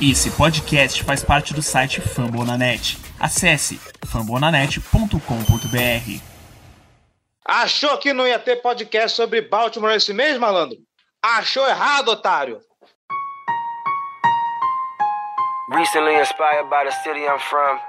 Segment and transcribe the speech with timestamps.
[0.00, 2.96] Esse podcast faz parte do site Fambonanet.
[3.18, 6.22] Acesse fambonanet.com.br.
[7.44, 10.78] Achou que não ia ter podcast sobre Baltimore esse mês, malandro?
[11.20, 12.60] Achou errado, otário!
[15.72, 17.80] Recently inspired by the city I'm from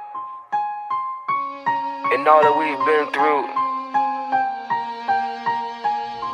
[2.11, 3.47] and all that we've been through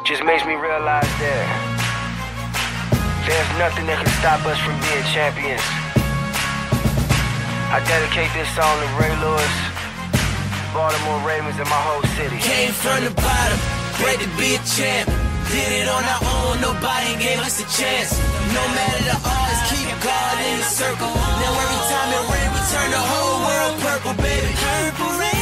[0.05, 1.64] just makes me realize that
[3.25, 5.65] There's nothing that can stop us from being champions.
[7.73, 9.55] I dedicate this song to Ray Lewis,
[10.69, 12.37] Baltimore Ravens, and my whole city.
[12.37, 13.57] Came from the bottom,
[13.97, 15.09] bred to be a champ.
[15.49, 18.13] Did it on our own, nobody gave us a chance.
[18.53, 21.09] No matter the odds, keep God in the circle.
[21.09, 24.53] Now every time it rains, we turn the whole world purple, baby.
[24.53, 25.34] Purple rain.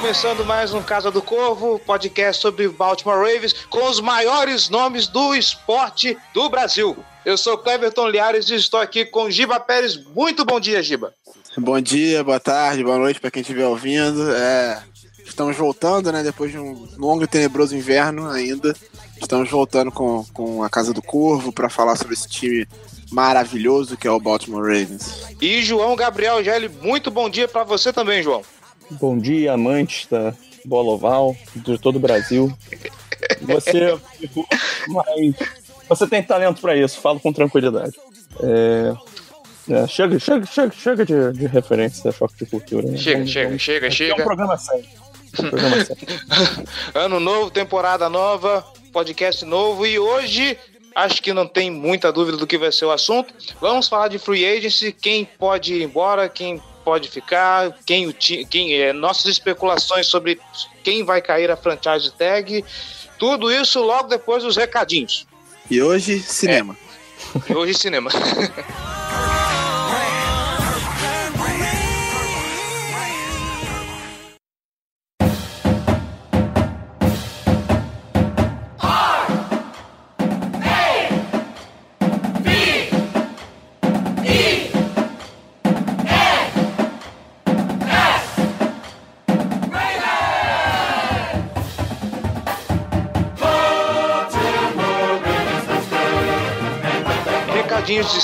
[0.00, 5.34] Começando mais um Casa do Corvo, podcast sobre Baltimore Ravens, com os maiores nomes do
[5.34, 6.96] esporte do Brasil.
[7.22, 10.02] Eu sou Cleverton Liares e estou aqui com Giba Pérez.
[10.02, 11.12] Muito bom dia, Giba.
[11.58, 14.32] Bom dia, boa tarde, boa noite para quem estiver ouvindo.
[14.34, 14.82] É,
[15.22, 16.22] estamos voltando, né?
[16.22, 18.74] Depois de um longo e tenebroso inverno ainda.
[19.20, 22.66] Estamos voltando com, com a Casa do Corvo para falar sobre esse time
[23.12, 25.26] maravilhoso que é o Baltimore Ravens.
[25.42, 28.42] E João Gabriel Gelli, muito bom dia para você também, João.
[28.92, 32.52] Bom dia, amantes da bola oval de todo o Brasil.
[33.42, 33.98] Você,
[34.88, 35.36] mas
[35.88, 37.96] você tem talento para isso, falo com tranquilidade.
[38.42, 38.94] É,
[39.72, 42.86] é, chega, chega, chega, chega de, de referência a choque de cultura.
[42.86, 42.96] Né?
[42.96, 44.12] Chega, vamos, chega, vamos, chega, chega.
[44.12, 44.84] É um programa sério.
[45.38, 46.08] É um programa sério.
[46.94, 50.58] ano novo, temporada nova, podcast novo e hoje
[50.94, 53.32] acho que não tem muita dúvida do que vai ser o assunto.
[53.60, 56.60] Vamos falar de free agency, quem pode ir embora, quem
[56.90, 60.40] pode ficar, quem, quem é, nossas especulações sobre
[60.82, 62.64] quem vai cair a franchise tag,
[63.16, 65.24] tudo isso logo depois dos recadinhos.
[65.70, 66.76] E hoje, cinema.
[67.48, 67.52] É.
[67.52, 68.10] E hoje, cinema.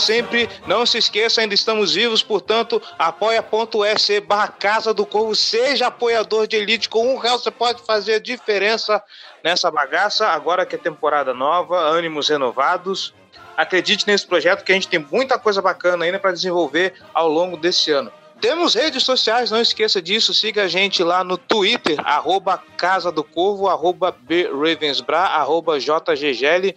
[0.06, 0.48] sempre.
[0.66, 5.34] Não se esqueça, ainda estamos vivos, portanto, apoia.se barra Casa do Corvo.
[5.34, 6.88] Seja apoiador de elite.
[6.88, 9.02] Com um real você pode fazer a diferença
[9.42, 10.28] nessa bagaça.
[10.28, 13.12] Agora que é temporada nova, ânimos renovados.
[13.56, 17.56] Acredite nesse projeto que a gente tem muita coisa bacana ainda para desenvolver ao longo
[17.56, 18.12] desse ano.
[18.40, 20.34] Temos redes sociais, não esqueça disso.
[20.34, 26.74] Siga a gente lá no Twitter, arroba Casa do Corvo, arroba BRavensbra, arroba JGGL.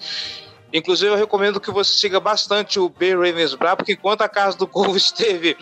[0.72, 3.16] Inclusive, eu recomendo que você siga bastante o B.
[3.16, 5.58] Ravensbrau, porque enquanto a Casa do Corvo esteve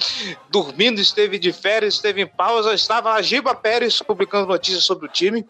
[0.49, 5.09] dormindo, esteve de férias, esteve em pausa, estava a Giba Pérez publicando notícias sobre o
[5.09, 5.45] time.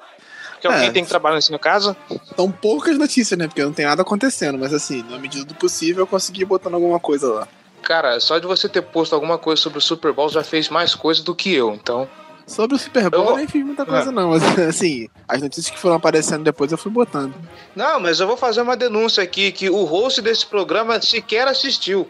[0.62, 1.96] Que é, alguém tem que trabalhar assim no casa.
[2.36, 3.48] São poucas notícias, né?
[3.48, 7.00] Porque não tem nada acontecendo, mas assim, na medida do possível, eu consegui botando alguma
[7.00, 7.48] coisa lá.
[7.84, 10.96] Cara, só de você ter posto alguma coisa sobre o Super Bowl já fez mais
[10.96, 12.10] coisa do que eu, então.
[12.48, 14.12] Sobre o Super Bowl eu, eu nem fiz muita coisa, é.
[14.12, 14.30] não.
[14.30, 17.36] Mas assim, as notícias que foram aparecendo depois eu fui botando.
[17.76, 22.10] Não, mas eu vou fazer uma denúncia aqui que o host desse programa sequer assistiu.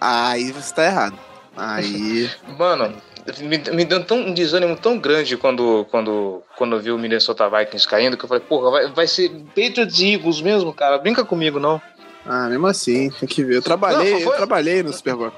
[0.00, 1.18] Aí você tá errado.
[1.56, 2.28] Aí.
[2.58, 2.92] Mano,
[3.38, 7.48] me, me deu tão, um desânimo tão grande quando, quando, quando eu vi o Minnesota
[7.48, 10.98] Vikings caindo que eu falei, porra, vai, vai ser Patriots e Eagles mesmo, cara.
[10.98, 11.80] Brinca comigo, não.
[12.26, 13.56] Ah, mesmo assim, tem que ver.
[13.56, 14.32] Eu trabalhei, não, foi...
[14.32, 15.32] eu trabalhei no Super Bowl.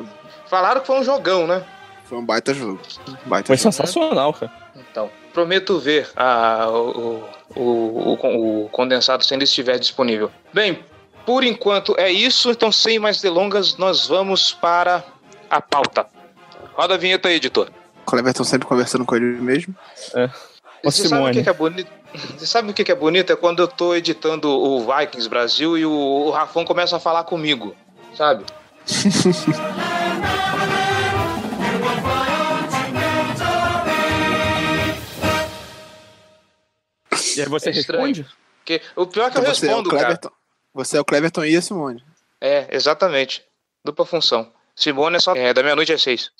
[0.48, 1.62] Falaram que foi um jogão, né?
[2.12, 2.78] Foi um baita jogo.
[3.24, 3.72] Baita Foi jogo.
[3.72, 4.52] sensacional, cara.
[4.76, 7.24] Então, prometo ver a, o,
[7.56, 10.30] o, o, o condensado se ainda estiver disponível.
[10.52, 10.84] Bem,
[11.24, 15.02] por enquanto é isso, então sem mais delongas, nós vamos para
[15.48, 16.06] a pauta.
[16.74, 17.70] Roda a vinheta aí, editor.
[18.02, 19.74] O Cleverton sempre conversando com ele mesmo.
[20.14, 20.28] É.
[20.84, 21.90] Você sabe o que, é bonito?
[22.36, 23.32] Você sabe o que é bonito?
[23.32, 27.24] É quando eu tô editando o Vikings Brasil e o, o Rafão começa a falar
[27.24, 27.74] comigo,
[28.14, 28.44] sabe?
[37.36, 38.26] E aí você é responde?
[38.58, 40.20] Porque o pior é que eu então respondo, é cara.
[40.74, 42.02] Você é o Cleverton e a Simone.
[42.40, 43.44] É, exatamente.
[43.84, 44.52] Dupla função.
[44.74, 46.30] Simone é só é, da meia-noite às seis.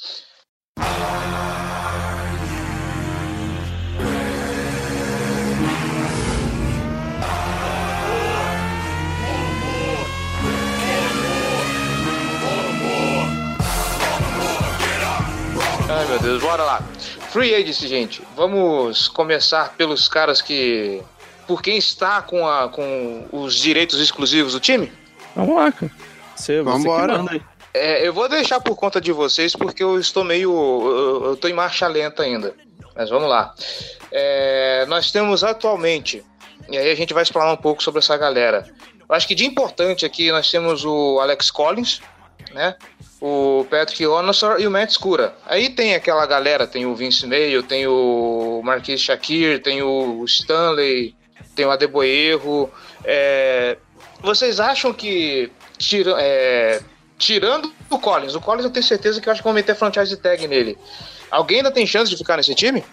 [15.89, 16.83] Ai meu Deus, bora lá.
[17.33, 18.23] Free Agency, gente.
[18.37, 21.03] Vamos começar pelos caras que.
[21.47, 24.93] Por quem está com, a, com os direitos exclusivos do time?
[25.35, 25.91] Vamos lá, cara.
[26.37, 27.43] Você, você manda aí.
[27.73, 30.53] É, eu vou deixar por conta de vocês porque eu estou meio.
[30.53, 32.55] Eu, eu tô em marcha lenta ainda.
[32.95, 33.55] Mas vamos lá.
[34.11, 36.23] É, nós temos atualmente,
[36.69, 38.67] e aí a gente vai explanar um pouco sobre essa galera.
[39.09, 42.03] Eu acho que de importante aqui nós temos o Alex Collins,
[42.53, 42.75] né?
[43.21, 45.35] O Patrick Onosor e o Matt Scura.
[45.47, 51.15] Aí tem aquela galera, tem o Vince Mayo, tem o Marquis Shakir, tem o Stanley,
[51.55, 52.71] tem o Adeboerro.
[53.05, 53.77] É,
[54.21, 56.81] vocês acham que tira, é,
[57.19, 60.17] tirando o Collins, o Collins eu tenho certeza que eu acho que vão meter franchise
[60.17, 60.77] tag nele.
[61.31, 62.85] Alguém ainda tem chance de ficar nesse time?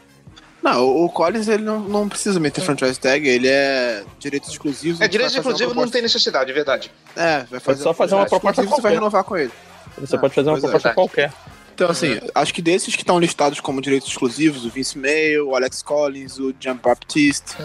[0.62, 5.00] Não, o Collins ele não, não precisa meter franchise tag, ele é direitos exclusivos.
[5.00, 6.92] É, direitos exclusivos não tem necessidade, é verdade.
[7.16, 8.96] É, vai fazer só fazer uma proposta exclusiva, você vai qualquer.
[8.96, 9.52] renovar com ele.
[9.98, 10.62] Você Ah, pode fazer uma é.
[10.62, 11.34] proposta qualquer.
[11.74, 15.56] Então, assim, acho que desses que estão listados como direitos exclusivos, o Vince Mayo, o
[15.56, 17.56] Alex Collins, o Jean Baptiste,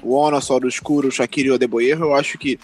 [0.00, 2.56] o Onossor, o Escuro, o Shakiri e o Adeboerro, eu acho que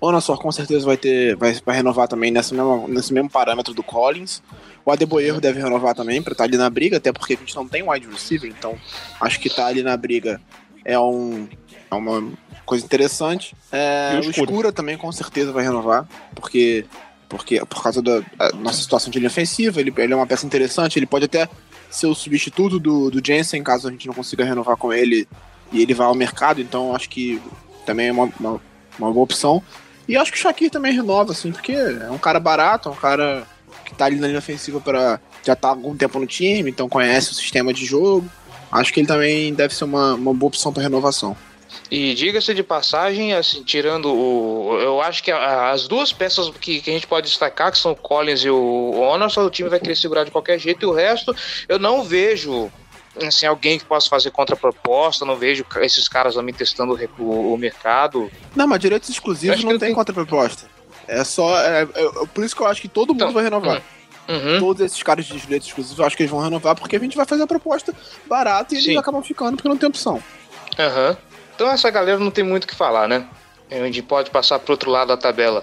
[0.00, 3.74] o Onossor com certeza vai ter, vai, vai renovar também nessa mesma, nesse mesmo parâmetro
[3.74, 4.42] do Collins.
[4.84, 7.66] O Adeboerro deve renovar também pra estar ali na briga, até porque a gente não
[7.66, 8.76] tem wide receiver, então
[9.20, 10.40] acho que tá ali na briga
[10.84, 11.48] é, um,
[11.90, 12.32] é uma
[12.66, 13.56] coisa interessante.
[13.72, 14.50] É, o Escuro?
[14.50, 16.84] Escura também com certeza vai renovar, porque
[17.28, 18.22] porque por causa da
[18.54, 21.48] nossa situação de linha ofensiva, ele, ele é uma peça interessante, ele pode até
[21.90, 25.26] ser o substituto do, do Jensen, caso a gente não consiga renovar com ele
[25.72, 27.40] e ele vá ao mercado, então acho que
[27.84, 28.60] também é uma, uma,
[28.98, 29.62] uma boa opção.
[30.08, 32.96] E acho que o Shakir também renova, assim, porque é um cara barato, é um
[32.96, 33.44] cara
[33.84, 36.88] que tá ali na linha ofensiva para já tá há algum tempo no time, então
[36.88, 38.28] conhece o sistema de jogo.
[38.72, 41.36] Acho que ele também deve ser uma, uma boa opção para renovação.
[41.90, 44.78] E diga-se de passagem, assim, tirando o.
[44.80, 47.92] Eu acho que a- as duas peças que, que a gente pode destacar, que são
[47.92, 50.86] o Collins e o Honor, só o time vai querer segurar de qualquer jeito, e
[50.86, 51.34] o resto
[51.68, 52.70] eu não vejo.
[53.22, 58.30] Assim, alguém que possa fazer contraproposta, não vejo esses caras também testando o, o- mercado.
[58.56, 60.66] Não, mas direitos exclusivos não tem tem- contraproposta.
[61.06, 61.56] É só.
[61.60, 61.86] É, é-
[62.34, 63.82] por isso que eu acho que todo mundo Então, vai renovar.
[64.28, 64.58] Uhum.
[64.58, 67.16] Todos esses caras de direitos exclusivos, eu acho que eles vão renovar porque a gente
[67.16, 67.94] vai fazer a proposta
[68.26, 68.96] barata e eles Sim.
[68.96, 70.22] acabam ficando porque não tem opção.
[70.78, 71.16] Aham.
[71.54, 73.26] Então essa galera não tem muito o que falar, né?
[73.70, 75.62] A gente pode passar pro outro lado da tabela.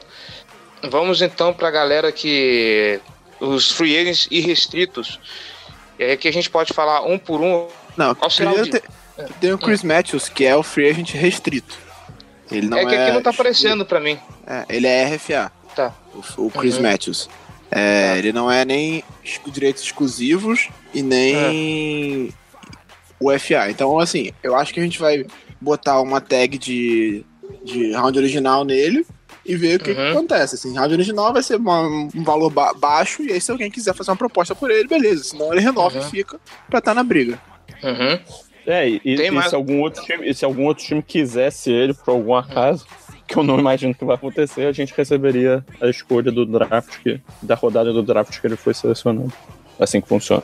[0.83, 2.99] Vamos então pra galera que.
[3.39, 5.19] Os free agents irrestritos.
[5.99, 7.67] E aí que a gente pode falar um por um.
[7.95, 8.81] Não, Qual será o tem,
[9.39, 11.77] tem o Chris Matthews, que é o free agent restrito.
[12.51, 14.17] Ele não é é, que aqui não tá aparecendo pra mim.
[14.45, 15.93] É, ele é RFA, Tá.
[16.37, 16.83] o, o Chris Uhum.
[16.83, 17.29] Matthews.
[17.73, 19.01] É, Ele não é nem
[19.47, 22.33] direitos exclusivos e nem
[23.17, 23.69] o FA.
[23.69, 25.25] Então, assim, eu acho que a gente vai
[25.61, 27.23] botar uma tag de,
[27.63, 29.05] de round original nele
[29.45, 30.11] e ver o que, que Uhum.
[30.11, 30.55] acontece.
[30.55, 33.93] Assim, round original vai ser uma- um valor ba- baixo e aí se alguém quiser
[33.95, 35.23] fazer uma proposta por ele, beleza.
[35.23, 36.07] Senão ele renova Uhum.
[36.07, 36.39] e fica
[36.69, 37.39] pra estar na briga.
[37.83, 38.19] Uhum.
[38.67, 41.71] É, e, e- Tem e se, algum outro time, e se algum outro time quisesse
[41.71, 42.85] ele por algum acaso,
[43.27, 47.19] que eu não imagino que vai acontecer, a gente receberia a escolha do draft, que,
[47.41, 49.31] da rodada do draft que ele foi selecionado.
[49.79, 50.43] Assim que funciona.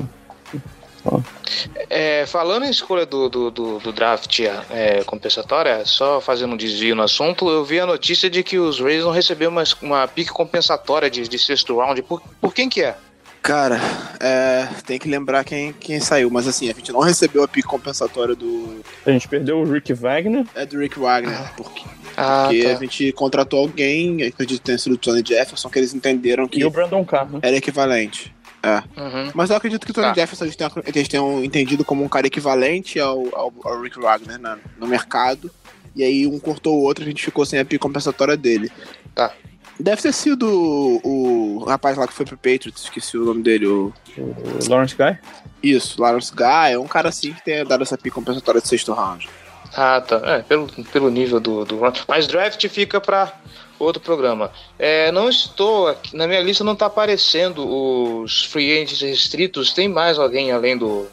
[1.89, 4.39] É, falando em escolha do, do, do, do draft
[4.69, 8.79] é, compensatória, só fazendo um desvio no assunto, eu vi a notícia de que os
[8.79, 12.01] Rays vão receber uma, uma pique compensatória de, de sexto round.
[12.03, 12.95] Por, por quem que é?
[13.41, 13.79] Cara,
[14.19, 17.67] é, tem que lembrar quem, quem saiu, mas assim, a gente não recebeu a pique
[17.67, 21.83] compensatória do, A gente perdeu o Rick Wagner, é do Rick Wagner, porque,
[22.17, 22.71] Ah, porque tá.
[22.71, 26.59] a gente contratou alguém, acredito que tenha sido o Tony Jefferson, que eles entenderam que
[26.59, 27.39] e o Brandon Carr, né?
[27.41, 28.35] era equivalente.
[28.63, 28.77] É.
[28.99, 29.31] Uhum.
[29.33, 30.13] Mas eu acredito que o Tony Tá.
[30.13, 34.39] Jefferson eles tenham, eles tenham entendido como um cara equivalente ao, ao, ao Rick Wagner
[34.39, 35.49] na- no mercado.
[35.95, 38.71] E aí um cortou o outro, a gente ficou sem a pique compensatória dele.
[39.15, 39.31] Tá.
[39.79, 40.47] Deve ter sido
[41.03, 43.93] o, o rapaz lá que foi pro Patriots, esqueci o nome dele, o.
[44.17, 45.17] O Lawrence Guy.
[45.61, 48.91] Isso, Lawrence Guy, é um cara assim que tenha dado essa pique compensatória de sexto
[48.93, 49.29] round.
[49.75, 50.21] Ah, tá.
[50.23, 51.79] É, pelo, pelo nível do, do.
[52.07, 53.33] Mas draft fica pra
[53.79, 54.51] outro programa.
[54.77, 59.73] É, não estou aqui, na minha lista não tá aparecendo os free agents restritos.
[59.73, 61.07] Tem mais alguém além do.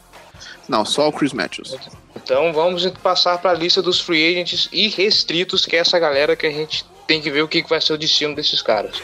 [0.67, 1.75] Não, só o Chris Matthews.
[2.15, 6.47] Então vamos passar para a lista dos free agents irrestritos, que é essa galera que
[6.47, 8.99] a gente tem que ver o que que vai ser o destino desses caras.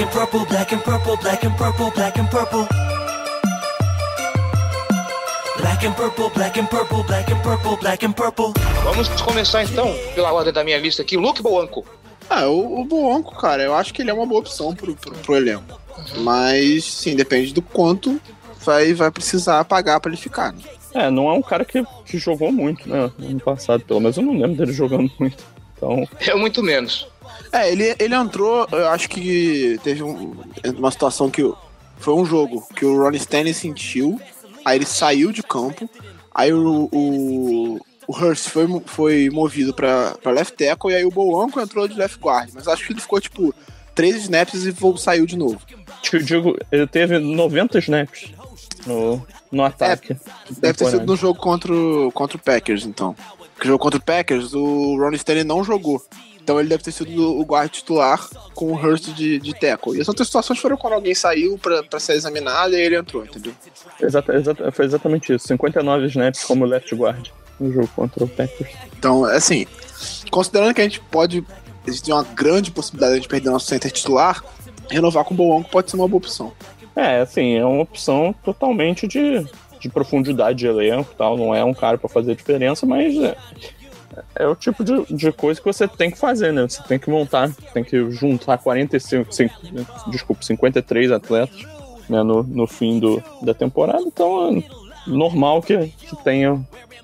[0.00, 2.66] And purple, black and purple, black and purple, black and purple.
[5.58, 8.52] Black and purple, black and purple, black and purple, black and purple.
[8.82, 11.84] Vamos começar então, pela ordem da minha lista aqui, Luke Boanco.
[12.30, 15.12] Ah, o, o Boonco, cara, eu acho que ele é uma boa opção pro, pro,
[15.12, 15.78] pro elenco.
[16.18, 18.20] Mas, sim, depende do quanto
[18.64, 20.52] vai, vai precisar pagar pra ele ficar.
[20.52, 20.60] Né?
[20.94, 23.10] É, não é um cara que, que jogou muito, né?
[23.18, 25.44] Ano passado, pelo menos eu não lembro dele jogando muito.
[25.80, 27.08] Então, É muito menos.
[27.52, 30.34] É, ele, ele entrou, eu acho que teve um-
[30.76, 31.42] uma situação que
[31.98, 34.18] Foi um jogo que o Ron Stanley sentiu,
[34.64, 35.86] aí ele saiu de campo,
[36.34, 41.10] aí o, o, o Hurst foi, foi movido pra, pra left tackle e aí o
[41.10, 42.48] Boanco entrou de left guard.
[42.54, 43.54] Mas acho que ele ficou, tipo,
[43.94, 45.60] três snaps e saiu de novo.
[46.00, 48.30] Acho que o Diego ele teve 90 snaps
[48.86, 50.16] no, no ataque.
[50.58, 53.14] Deve ter sido no jogo contra o, contra o Packers, então.
[53.60, 56.02] Porque o jogo contra o Packers, o Ron Stanley não jogou.
[56.42, 59.98] Então ele deve ter sido o guard titular com o Hurst de, de tackle.
[59.98, 63.22] E as outras situações foram quando alguém saiu pra, pra ser examinado e ele entrou,
[63.22, 63.52] entendeu?
[64.00, 65.46] Exata, exata, foi exatamente isso.
[65.46, 67.28] 59 snaps como left guard
[67.60, 68.70] no jogo contra o Packers.
[68.98, 69.66] Então, assim,
[70.30, 71.44] considerando que a gente pode.
[71.86, 74.42] Existe uma grande possibilidade de perder nosso center titular,
[74.88, 76.50] renovar com o Boanco pode ser uma boa opção.
[76.96, 79.46] É, assim, é uma opção totalmente de,
[79.80, 81.36] de profundidade de elenco tal.
[81.36, 83.36] Não é um cara pra fazer diferença, mas é,
[84.36, 86.62] é o tipo de, de coisa que você tem que fazer, né?
[86.62, 89.50] Você tem que montar, tem que juntar 45, cin-
[90.08, 91.62] desculpa, 53 atletas
[92.08, 94.02] né, no, no fim do, da temporada.
[94.02, 94.62] Então é
[95.10, 96.60] normal que, que tenha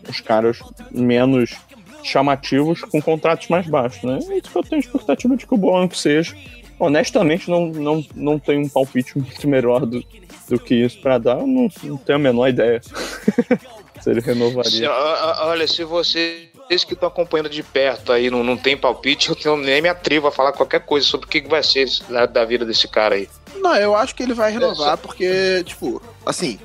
[0.09, 0.59] os caras
[0.91, 1.55] menos
[2.03, 4.19] chamativos com contratos mais baixos, né?
[4.29, 6.35] É isso que eu tenho expectativa de que o Boanco seja.
[6.79, 10.05] Honestamente, não, não, não tenho um palpite muito melhor do,
[10.49, 11.39] do que isso pra dar.
[11.41, 12.81] Eu não, não tenho a menor ideia
[14.01, 14.91] se ele Se- renovaria.
[14.93, 16.49] olha, se vocês
[16.85, 20.27] que estão acompanhando de perto aí não, não tem palpite, eu tenho- nem me atrevo
[20.29, 23.15] a falar qualquer coisa sobre o que, que vai ser da, da vida desse cara
[23.15, 23.29] aí.
[23.57, 26.59] Não, eu acho que ele vai renovar porque, tipo, assim,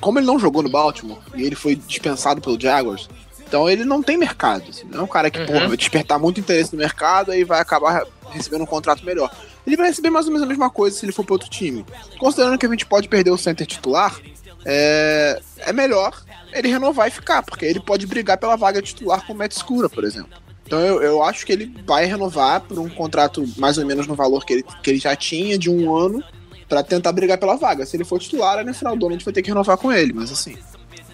[0.00, 3.08] como ele não jogou no Baltimore e ele foi dispensado pelo Jaguars,
[3.46, 4.64] então ele não tem mercado.
[4.70, 5.46] Assim, não é um cara que, Uhum.
[5.46, 9.30] porra, vai despertar muito interesse no mercado e vai acabar recebendo um contrato melhor.
[9.66, 11.84] Ele vai receber mais ou menos a mesma coisa se ele for para outro time.
[12.18, 14.20] Considerando que a gente pode perder o center titular,
[14.64, 19.32] é, é melhor ele renovar e ficar, porque ele pode brigar pela vaga titular com
[19.32, 20.32] o Matt Scura, por exemplo.
[20.66, 24.14] Então eu, eu acho que ele vai renovar por um contrato mais ou menos no
[24.14, 26.22] valor que ele, que ele já tinha, de um ano,
[26.68, 27.84] pra tentar brigar pela vaga.
[27.84, 29.76] Se ele for titular, aí no final do ano a gente vai ter que renovar
[29.76, 30.56] com ele, mas assim,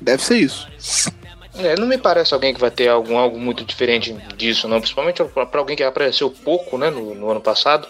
[0.01, 0.69] deve ser isso.
[1.57, 4.79] É, não me parece alguém que vai ter algum, algo muito diferente disso, não.
[4.81, 7.87] Principalmente para alguém que apareceu pouco né, no, no ano passado.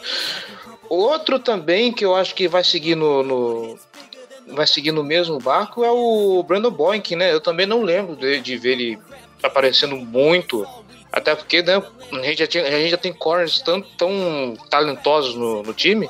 [0.89, 3.79] Outro também que eu acho que vai seguir no, no-
[4.49, 7.33] vai seguir no mesmo barco é o Brandon Boink, né?
[7.33, 8.99] Eu também não lembro de, de ver ele
[9.43, 10.67] aparecendo muito.
[11.13, 11.77] Até porque né,
[12.13, 16.09] a, gente já tinha- a gente já tem corners tão, tão talentosos no, no time.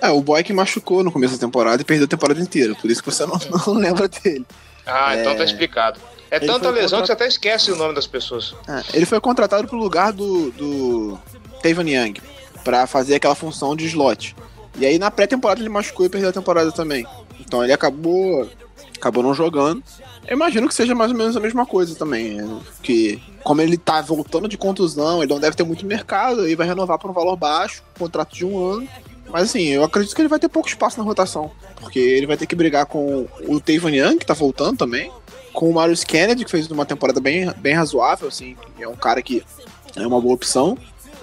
[0.00, 2.90] É, o boy que machucou no começo da temporada e perdeu a temporada inteira, por
[2.90, 4.46] isso que você não, não lembra dele.
[4.86, 5.34] Ah, então É.
[5.36, 6.00] tá explicado.
[6.30, 8.54] É Ele tanta lesão contra- que você até esquece o nome das pessoas.
[8.68, 11.18] É, ele foi contratado pro lugar do, do
[11.62, 12.14] Tavan Young
[12.62, 14.36] pra fazer aquela função de slot.
[14.78, 17.04] E aí na pré-temporada ele machucou e perdeu a temporada também.
[17.40, 18.48] Então ele acabou
[18.96, 19.82] acabou não jogando.
[20.28, 22.38] Eu imagino que seja mais ou menos a mesma coisa também.
[22.38, 22.44] é,
[22.82, 26.66] Que como ele tá voltando de contusão, ele não deve ter muito mercado, aí vai
[26.66, 28.88] renovar por um valor baixo, contrato de um ano.
[29.30, 31.50] Mas assim, eu acredito que ele vai ter pouco espaço na rotação.
[31.80, 35.10] Porque ele vai ter que brigar com o Tavan Young, que tá voltando também.
[35.52, 38.56] Com o Marius Kennedy, que fez uma temporada bem, bem razoável, assim.
[38.78, 39.42] É um cara que
[39.96, 40.76] é uma boa opção.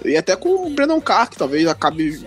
[0.05, 2.25] E até com o Brandon Carr, que talvez acabe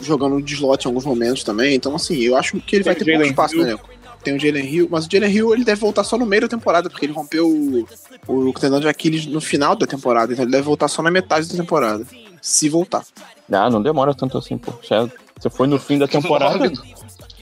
[0.00, 1.74] jogando de slot em alguns momentos também.
[1.74, 3.88] Então, assim, eu acho que ele vai ter pouco espaço no elenco.
[4.22, 6.48] Tem o Jalen Hill, mas o Jalen Hill ele deve voltar só no meio da
[6.48, 7.86] temporada, porque ele rompeu o,
[8.26, 11.46] o tendão de Aquiles no final da temporada, então ele deve voltar só na metade
[11.46, 12.06] da temporada.
[12.40, 13.04] Se voltar.
[13.52, 14.72] Ah, não demora tanto assim, pô.
[14.72, 16.72] Você foi no fim da temporada.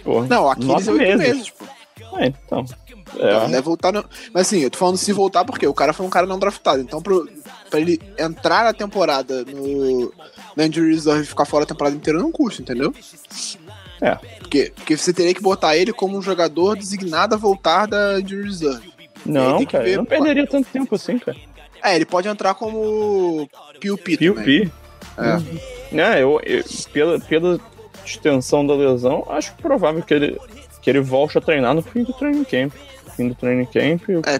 [0.02, 1.18] Pô, Não, Aquiles é oito meses.
[1.18, 1.64] meses, pô.
[2.18, 2.64] É, então.
[3.14, 3.92] Então, É, ele deve voltar.
[3.92, 4.04] No...
[4.32, 6.80] Mas assim, eu tô falando se voltar porque o cara foi um cara não draftado.
[6.80, 7.28] Então, pro...
[7.70, 10.12] pra ele entrar na temporada no
[10.56, 12.94] na Injury Reserve e ficar fora a temporada inteira não custa, entendeu?
[14.00, 14.14] É.
[14.40, 18.42] Porque, porque você teria que botar ele como um jogador designado a voltar da Injury
[18.44, 18.92] Reserve.
[19.24, 21.36] não, cara, ver- eu não perderia tanto tempo assim, cara.
[21.82, 23.48] É, ele pode entrar como
[23.80, 24.66] PUP também.
[24.66, 24.72] PUP.
[25.18, 25.96] É.
[26.00, 27.60] É, eu, eu- pela, pela
[28.04, 30.40] extensão da lesão, acho provável que ele,
[30.80, 32.72] que ele volte a treinar no fim do training camp.
[33.22, 34.38] Fim do training camp e É,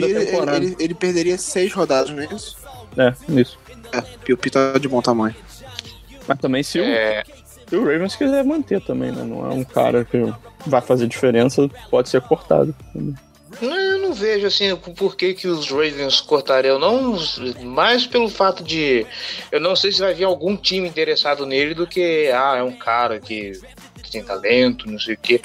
[0.00, 0.56] da ele, temporada.
[0.64, 2.56] ele, ele perderia seis rodadas, não é isso?
[2.96, 3.58] É, isso.
[3.92, 5.34] É, PUP tá de bom tamanho.
[6.26, 7.22] Mas também se o, É,
[7.68, 9.22] se o Ravens quiser manter também, né?
[9.24, 10.32] Não é um cara que
[10.66, 12.74] vai fazer diferença, pode ser cortado.
[13.60, 17.18] Não, Eu não vejo assim por que, que os Ravens cortariam, não
[17.64, 19.06] mais pelo fato de
[19.50, 22.72] eu não sei se vai vir algum time interessado nele do que ah, é um
[22.72, 23.52] cara que,
[24.02, 25.40] que tem talento, não sei o quê.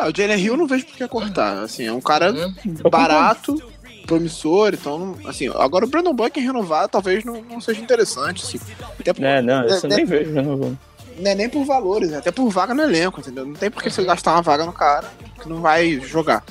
[0.00, 1.62] Ah, o Jalen Hill não vejo por que cortar.
[1.62, 2.54] Assim, é um cara Uhum.
[2.90, 3.60] barato,
[4.06, 8.60] promissor, então, assim, agora o Brandon Boykin renovar talvez não, não seja interessante, assim.
[8.98, 10.78] Até por, É, não, isso eu É, nem vejo renovando.
[11.18, 13.44] não é nem por valores, é até por vaga no elenco, entendeu?
[13.46, 15.08] Não tem por que você gastar uma vaga no cara
[15.40, 16.42] que não vai jogar.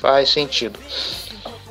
[0.00, 0.78] Faz sentido.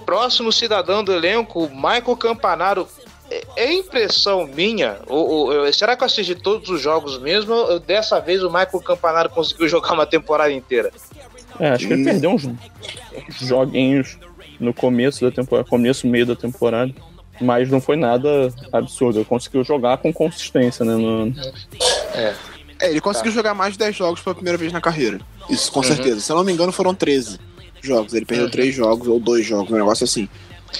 [0.06, 2.88] Próximo cidadão do elenco, Michael Campanaro.
[3.30, 7.54] É, é impressão minha, ou, ou, será que eu assisti todos os jogos mesmo?
[7.54, 10.92] Ou dessa vez o Michael Campanaro conseguiu jogar uma temporada inteira?
[11.60, 12.56] É, acho que ele perdeu uns, uns
[13.40, 14.18] joguinhos
[14.60, 16.92] no começo da temporada, começo, meio da temporada.
[17.42, 19.18] Mas não foi nada absurdo.
[19.20, 20.96] Ele conseguiu jogar com consistência, né?
[20.96, 21.34] no-
[22.14, 22.36] É,
[22.90, 25.20] ele conseguiu jogar mais de 10 jogos pela primeira vez na carreira.
[25.50, 26.20] Isso, com certeza.
[26.22, 27.40] Se eu não me engano, foram 13
[27.82, 28.14] jogos.
[28.14, 28.52] Ele perdeu Uhum.
[28.52, 30.30] 3 jogos ou 2 jogos, um negócio assim.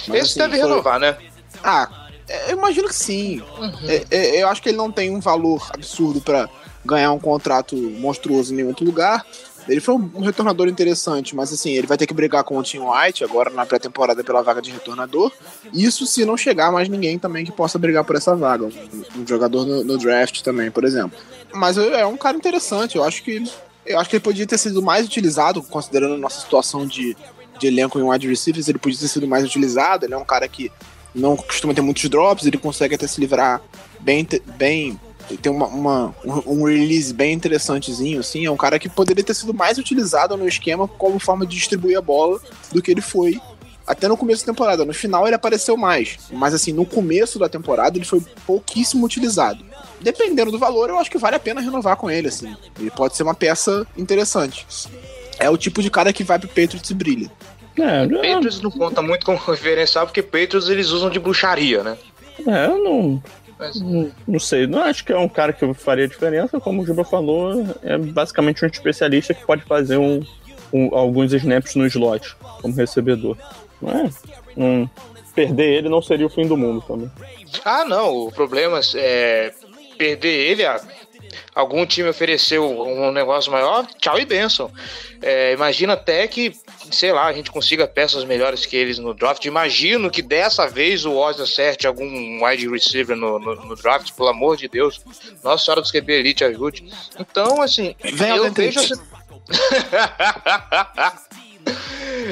[0.06, 1.16] Mas, Esse assim, deve foi- renovar, né?
[1.62, 2.03] Ah, é,
[2.48, 3.42] eu imagino que sim.
[3.86, 6.48] É, é, eu acho que ele não tem um valor absurdo pra
[6.84, 9.24] ganhar um contrato monstruoso em nenhum outro lugar.
[9.68, 12.62] Ele foi um, um retornador interessante, mas assim, ele vai ter que brigar com o
[12.62, 15.32] Tim White agora na pré-temporada pela vaga de retornador.
[15.72, 18.66] Isso se não chegar mais ninguém também que possa brigar por essa vaga.
[18.66, 21.18] Um, um jogador no, no draft também, por exemplo.
[21.52, 22.96] Mas é é um cara interessante.
[22.96, 23.42] Eu acho que
[23.86, 27.16] eu acho que ele podia ter sido mais utilizado, considerando a nossa situação de,
[27.58, 30.06] de elenco em wide receivers, ele podia ter sido mais utilizado.
[30.06, 30.72] Ele é um cara que
[31.14, 33.60] não costuma ter muitos drops, ele consegue até se livrar
[34.00, 34.26] bem,
[34.58, 34.98] bem
[35.40, 39.32] tem uma, uma- um um release bem interessantezinho, assim, é um cara que poderia ter
[39.34, 42.38] sido mais utilizado no esquema como forma de distribuir a bola
[42.72, 43.40] do que ele foi
[43.86, 44.84] até no começo da temporada.
[44.84, 49.64] No final ele apareceu mais, mas assim, no começo da temporada ele foi pouquíssimo utilizado.
[50.00, 52.54] Dependendo do valor, eu acho que vale a pena renovar com ele, assim.
[52.78, 54.66] Ele pode ser uma peça interessante.
[55.38, 57.30] É o tipo de cara que vai pro Patriots e brilha.
[57.78, 61.96] É, Patriots não conta muito como referencial, porque Patriots eles usam de bruxaria, né?
[62.46, 63.22] é, eu não,
[63.58, 64.10] Mas- não.
[64.26, 66.60] Não sei, não acho que é um cara que faria diferença.
[66.60, 70.22] Como o Juba falou, é basicamente um especialista que pode fazer um,
[70.72, 73.36] um- alguns snaps no slot como recebedor.
[73.82, 74.10] Não é?
[74.56, 74.90] Não-
[75.34, 77.10] perder ele não seria o fim do mundo também.
[77.64, 78.26] Ah, não.
[78.28, 79.52] O problema é
[79.98, 80.64] perder ele.
[80.64, 80.80] a-
[81.52, 84.70] Algum time ofereceu um negócio maior, tchau e benção.
[85.20, 86.52] É, imagina até que,
[86.90, 89.44] sei lá, a gente consiga peças melhores que eles no draft.
[89.44, 94.28] Imagino que dessa vez o Oz acerte algum wide receiver no, no, no draft, pelo
[94.28, 95.00] amor de Deus.
[95.42, 96.92] Nossa Senhora dos QB Elite ajude.
[97.18, 98.94] Então, assim, Vem eu vejo esse...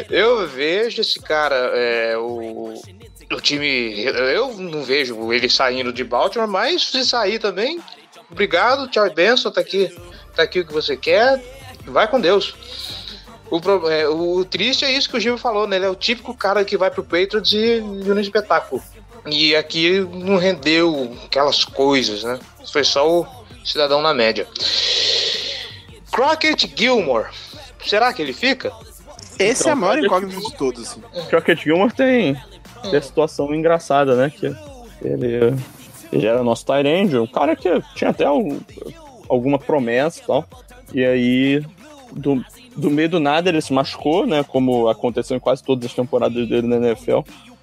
[0.09, 2.75] eu vejo esse cara, é, o,
[3.30, 4.04] o time.
[4.04, 7.80] Eu não vejo ele saindo de Baltimore, mas se sair também,
[8.30, 9.95] obrigado, tchau e benção, tá aqui,
[10.34, 11.43] tá aqui o que você quer,
[11.84, 12.54] vai com Deus.
[13.54, 15.76] O, pro- é, o triste é isso que o Gil falou, né?
[15.76, 18.82] Ele é o típico cara que vai pro Patriots e vira um espetáculo.
[19.26, 22.41] E aqui não rendeu aquelas coisas, né?
[22.73, 23.26] Foi só o
[23.65, 24.47] cidadão na média.
[26.10, 27.26] Crockett Gilmore.
[27.84, 28.73] Será que ele fica?
[29.38, 31.02] Esse é a maior pode- incógnita de todos, assim.
[31.28, 32.36] Crockett Gilmore tem,
[32.82, 34.30] tem a situação engraçada, né?
[34.30, 34.47] Que
[35.02, 35.54] ele,
[36.12, 38.60] ele era nosso Tyrande, um cara que tinha até algum-
[39.28, 40.45] alguma promessa e tal.
[40.93, 41.65] E aí,
[42.12, 42.45] do,
[42.76, 44.43] do meio do nada, ele se machucou, né?
[44.45, 47.21] Como aconteceu em quase todas as temporadas dele na NFL.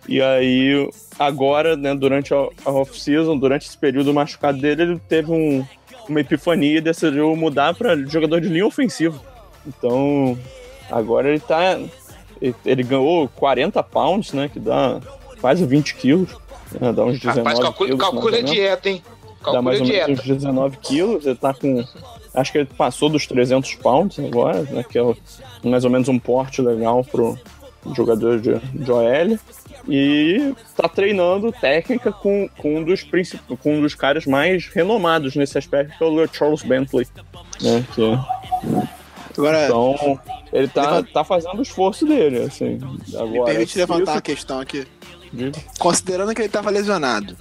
[0.08, 5.64] E aí, agora, né, durante a, off-season, durante esse período machucado dele, ele teve um-
[6.08, 9.20] uma epifania e decidiu mudar para jogador de linha ofensiva.
[9.68, 10.38] Então,
[10.90, 11.80] agora ele tá
[12.42, 14.50] ele, ele ganhou 40 pounds, né?
[14.52, 15.00] Que dá
[15.42, 16.30] quase 20 quilos.
[16.80, 18.02] né, dá uns 19 Rapaz, calcula, quilos.
[18.04, 19.04] calcula mais a dieta, hein?
[19.04, 20.22] Dá Calcula mais a ou menos dieta.
[20.22, 21.26] uns 19 quilos.
[21.26, 21.84] Ele tá com.
[22.34, 24.84] Acho que ele passou dos 300 pounds agora, né?
[24.84, 25.16] Que é
[25.64, 27.38] mais ou menos um porte legal pro
[27.96, 29.40] jogador de, de OL.
[29.88, 33.42] E tá treinando técnica com, com, um dos princip...
[33.58, 37.08] com um dos caras mais renomados nesse aspecto, que é o Charles Bentley.
[37.62, 38.20] Né, que
[39.38, 40.20] Agora, então,
[40.52, 42.78] ele tá, Levanta- tá fazendo o esforço dele, assim.
[43.16, 44.86] Agora, me permite levantar isso- questão aqui.
[45.78, 47.38] Considerando que ele tava lesionado,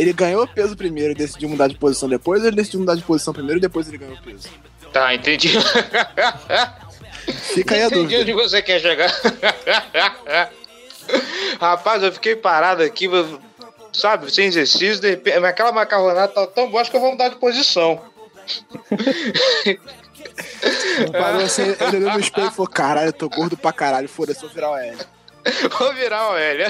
[0.00, 3.02] ele ganhou peso primeiro e decidiu mudar de posição depois, ou ele decidiu mudar de
[3.02, 4.48] posição primeiro e depois ele ganhou peso?
[4.92, 5.50] Tá, entendi.
[7.54, 8.22] Fica aí a entendi dúvida.
[8.22, 9.12] onde você quer chegar.
[11.60, 13.08] Rapaz, eu fiquei parado aqui,
[13.92, 17.28] sabe, sem exercício, de repente, aquela macarronada tá tão boa, acho que eu vou mudar
[17.28, 18.00] de posição.
[21.12, 24.40] Parou assim, ele olhou no espelho e falou: caralho, eu tô gordo pra caralho, foda-se,
[24.40, 24.96] vou virar o L.
[25.78, 26.64] Vou virar o L.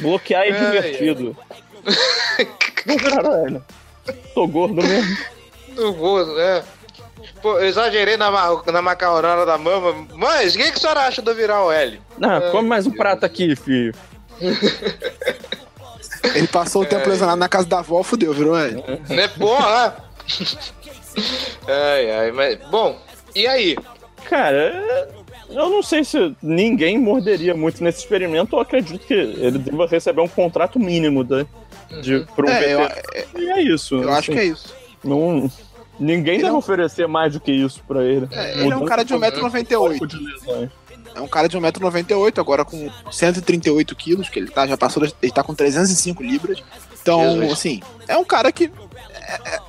[0.00, 1.36] Bloquear é Ai, divertido.
[2.38, 3.60] Ele.
[4.34, 5.16] Tô gordo mesmo.
[5.76, 6.62] Não vou, né?
[7.40, 10.06] Pô, eu exagerei na, ma- na macarronada da mama.
[10.14, 12.00] Mas, o que, que a senhora acha de eu virar o L?
[12.22, 13.94] Ah, come mais um prato aqui, filho.
[16.34, 18.82] Ele passou o tempo lesionado na casa da avó, fudeu, virou L.
[19.08, 19.96] Né, porra!
[21.68, 22.58] ai, ai, mas.
[22.70, 22.98] Bom,
[23.34, 23.76] e aí?
[24.28, 25.08] Cara,
[25.54, 28.56] eu não sei se ninguém morderia muito nesse experimento.
[28.56, 31.46] Eu acredito que ele deva receber um contrato mínimo da,
[32.02, 32.94] de, pra um É, eu, veterano.
[33.38, 33.94] E é isso.
[33.96, 34.74] eu acho que é isso.
[35.02, 35.50] Não,
[35.98, 38.28] ninguém Ele deve é um- oferecer mais do que isso pra ele.
[38.32, 40.06] É, ele é um cara de 1,98m.
[40.06, 40.70] de lesões.
[41.14, 45.32] É um cara de 1,98m, agora com 138 quilos, que ele tá, já passou, ele
[45.32, 46.60] tá com 305 libras.
[47.00, 47.52] Então, Jesus.
[47.52, 48.70] assim, é um cara que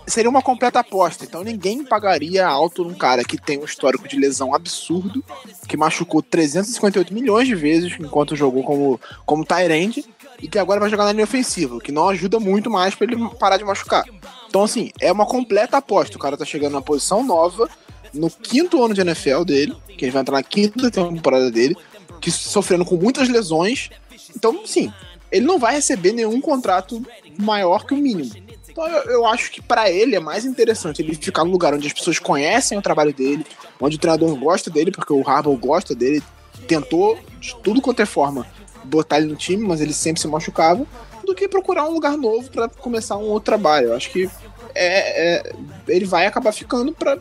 [0.07, 1.25] seria uma completa aposta.
[1.25, 5.23] Então ninguém pagaria alto num cara que tem um histórico de lesão absurdo,
[5.67, 10.05] que machucou 358 milhões de vezes enquanto jogou como, como Tyrande,
[10.41, 13.29] e que agora vai jogar na linha ofensiva, que não ajuda muito mais pra ele
[13.39, 14.03] parar de machucar.
[14.47, 16.17] Então, assim, é uma completa aposta.
[16.17, 17.69] O cara tá chegando numa posição nova,
[18.13, 21.75] no quinto ano de NFL dele, que ele vai entrar na quinta temporada dele,
[22.21, 23.89] que sofrendo com muitas lesões.
[24.35, 24.91] Então, sim,
[25.31, 27.05] ele não vai receber nenhum contrato
[27.37, 28.31] maior que o mínimo.
[28.75, 31.88] Então eu, eu acho que pra ele é mais interessante ele ficar num lugar onde
[31.88, 33.45] as pessoas conhecem o trabalho dele,
[33.79, 36.21] onde o treinador gosta dele, porque o Harbaugh gosta dele,
[36.67, 38.45] tentou de tudo quanto é forma
[38.83, 40.85] botar ele no time, mas ele sempre se machucava,
[41.25, 43.88] do que procurar um lugar novo pra começar um outro trabalho.
[43.88, 44.29] Eu acho que
[44.75, 45.53] é, é-
[45.88, 47.17] ele vai acabar ficando pra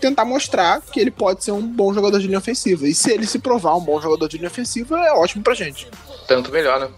[0.00, 2.86] tentar mostrar que ele pode ser um bom jogador de linha ofensiva.
[2.86, 5.88] E se ele se provar um bom jogador de linha ofensiva, é ótimo pra gente.
[6.28, 6.88] Tanto melhor, né?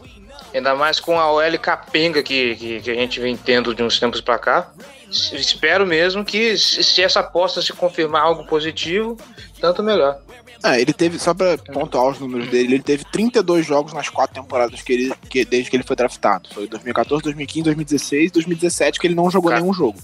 [0.57, 4.01] Ainda mais com a OL capenga que, que, que a gente vem tendo de uns
[4.01, 4.71] tempos pra cá.
[5.11, 9.19] Espero mesmo que se essa aposta se confirmar algo positivo,
[9.61, 10.19] tanto melhor.
[10.62, 14.42] Ah, ele teve, só pra pontuar os números dele, ele teve 32 jogos nas quatro
[14.42, 16.49] temporadas que ele, que, desde que ele foi draftado.
[16.55, 19.99] Foi 2014, 2015, 2016, 2017 que ele não jogou nenhum jogo.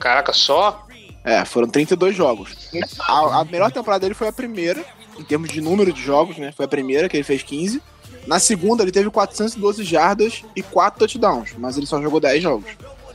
[0.00, 0.84] Caraca, só?
[1.24, 2.50] É, foram 32 jogos.
[2.98, 4.84] A, a melhor temporada dele foi a primeira,
[5.16, 6.50] em termos de número de jogos, né?
[6.50, 7.80] Foi a primeira, que ele fez 15.
[8.26, 12.70] Na segunda, ele teve 412 jardas e 4 touchdowns, mas ele só jogou 10 jogos.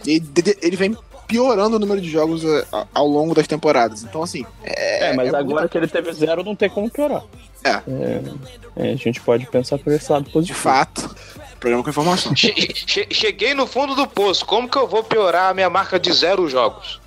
[0.05, 4.03] E de- de- ele vem piorando o número de jogos a- ao longo das temporadas.
[4.03, 4.45] Então, assim.
[4.63, 7.23] É, mas é agora que ele teve zero, não tem como piorar.
[7.63, 7.69] É.
[7.71, 8.21] É,
[8.77, 10.57] é, a gente pode pensar por esse lado De positivo.
[10.59, 11.13] fato,
[11.59, 12.33] programa com informação.
[12.35, 14.45] Che- che- cheguei no fundo do poço.
[14.45, 17.01] Como que eu vou piorar a minha marca de zero jogos?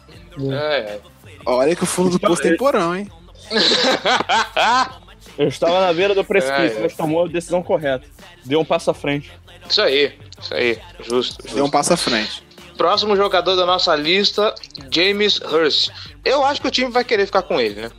[0.52, 0.98] É,
[1.46, 3.10] Olha que o fundo do poço tem porão, hein?
[5.40, 8.06] Eu estava na beira do precipício, É, mas tomou a decisão correta.
[8.44, 9.32] Deu um passo à frente.
[9.66, 10.78] isso aí, isso aí.
[10.98, 11.54] Justo, justo.
[11.54, 12.42] Deu um passo à frente.
[12.76, 14.54] Próximo jogador da nossa lista,
[14.90, 15.90] James Hurst.
[16.22, 17.90] Eu acho que o time vai querer ficar com ele, né?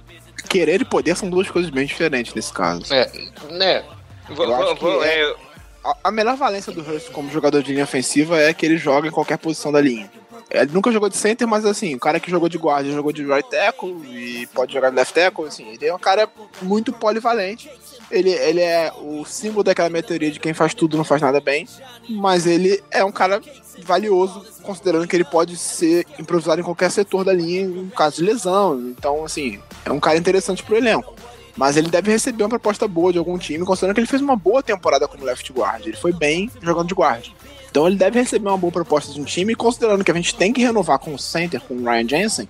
[0.49, 2.93] Querer e poder são duas coisas bem diferentes nesse caso.
[2.93, 3.09] É,
[3.49, 3.83] né?
[4.29, 5.35] É- é,
[5.83, 9.07] A, a melhor valência do Hurst como jogador de linha ofensiva é que ele joga
[9.07, 10.11] em qualquer posição da linha.
[10.53, 13.25] Ele nunca jogou de center, mas assim, o cara que jogou de guarda jogou de
[13.25, 16.29] right tackle e pode jogar de left tackle, assim, ele é um cara
[16.61, 17.71] muito polivalente.
[18.11, 21.39] Ele, ele é o símbolo daquela minha teoria de quem faz tudo não faz nada
[21.39, 21.65] bem,
[22.09, 23.41] mas ele é um cara
[23.85, 28.23] valioso, considerando que ele pode ser improvisado em qualquer setor da linha em caso de
[28.23, 28.77] lesão.
[28.89, 31.15] Então, assim, é um cara interessante pro elenco.
[31.55, 34.35] Mas ele deve receber uma proposta boa de algum time, considerando que ele fez uma
[34.35, 35.85] boa temporada como left guard.
[35.85, 37.27] Ele foi bem jogando de guard.
[37.69, 40.51] Então ele deve receber uma boa proposta de um time, considerando que a gente tem
[40.51, 42.47] que renovar com o center, com o Ryan Jensen,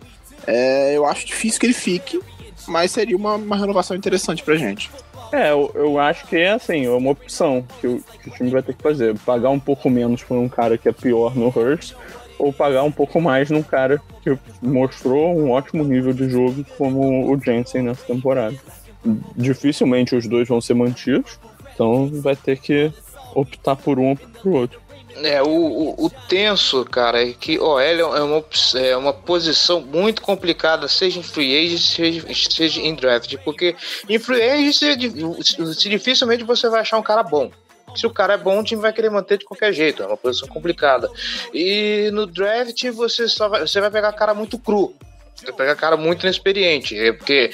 [0.47, 2.19] é, eu acho difícil que ele fique,
[2.67, 4.89] mas seria uma, uma renovação interessante pra gente.
[5.31, 8.49] É, eu, eu acho que é assim, é uma opção que o, que o time
[8.49, 9.17] vai ter que fazer.
[9.19, 11.93] Pagar um pouco menos por um cara que é pior no Hurst,
[12.37, 17.31] ou pagar um pouco mais num cara que mostrou um ótimo nível de jogo como
[17.31, 18.57] o Jensen nessa temporada.
[19.35, 21.39] Dificilmente os dois vão ser mantidos,
[21.73, 22.91] então vai ter que
[23.33, 24.81] optar por um ou por outro.
[25.17, 28.43] É, o, o, o tenso, cara, é que OL é uma,
[28.75, 33.75] é uma posição muito complicada, seja em free agent, seja, seja em draft, porque
[34.07, 34.73] em free agent
[35.43, 37.51] se, se dificilmente você vai achar um cara bom.
[37.93, 40.15] Se o cara é bom, o time vai querer manter de qualquer jeito, é uma
[40.15, 41.09] posição complicada.
[41.53, 44.95] E no draft você só vai, você vai pegar cara muito cru,
[45.35, 47.51] você vai pegar cara muito inexperiente, é porque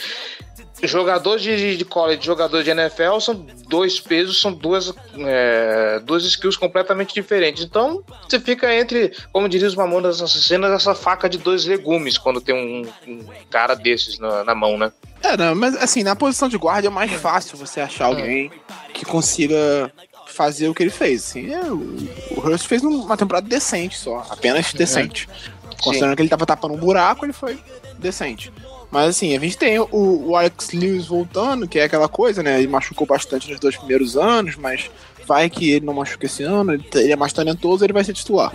[0.83, 6.57] jogador de, de college, jogador de NFL são dois pesos, são duas, é, duas skills
[6.57, 7.63] completamente diferentes.
[7.63, 12.41] Então você fica entre, como diria os mamonas assassinas, essa faca de dois legumes quando
[12.41, 14.91] tem um, um cara desses na, na mão, né?
[15.23, 18.51] É, não, mas assim, na posição de guarda é mais fácil você achar alguém
[18.93, 19.91] que consiga
[20.27, 21.23] fazer o que ele fez.
[21.23, 25.27] Assim, é, o, o Hurst fez uma temporada decente só, apenas decente.
[25.81, 27.59] Considerando que ele tava tapando um buraco, ele foi
[27.97, 28.51] decente.
[28.89, 32.57] Mas assim, a gente tem o, o Alex Lewis voltando, que é aquela coisa, né?
[32.59, 34.89] Ele machucou bastante nos dois primeiros anos, mas
[35.25, 38.53] vai que ele não machuca esse ano, ele, é mais talentoso, ele vai ser titular.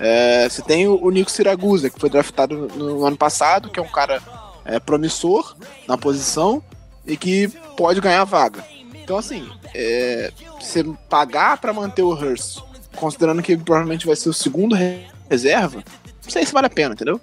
[0.00, 3.78] É, você tem o, o Nico Siragusa, que foi draftado no, no ano passado, que
[3.78, 4.20] é um cara
[4.64, 5.56] é, promissor
[5.86, 6.62] na posição
[7.06, 8.64] e que pode ganhar a vaga.
[8.94, 12.58] Então, assim, é, você pagar para manter o Hurst,
[12.96, 15.84] considerando que provavelmente vai ser o segundo re- reserva,
[16.24, 17.20] não sei se vale a pena, entendeu?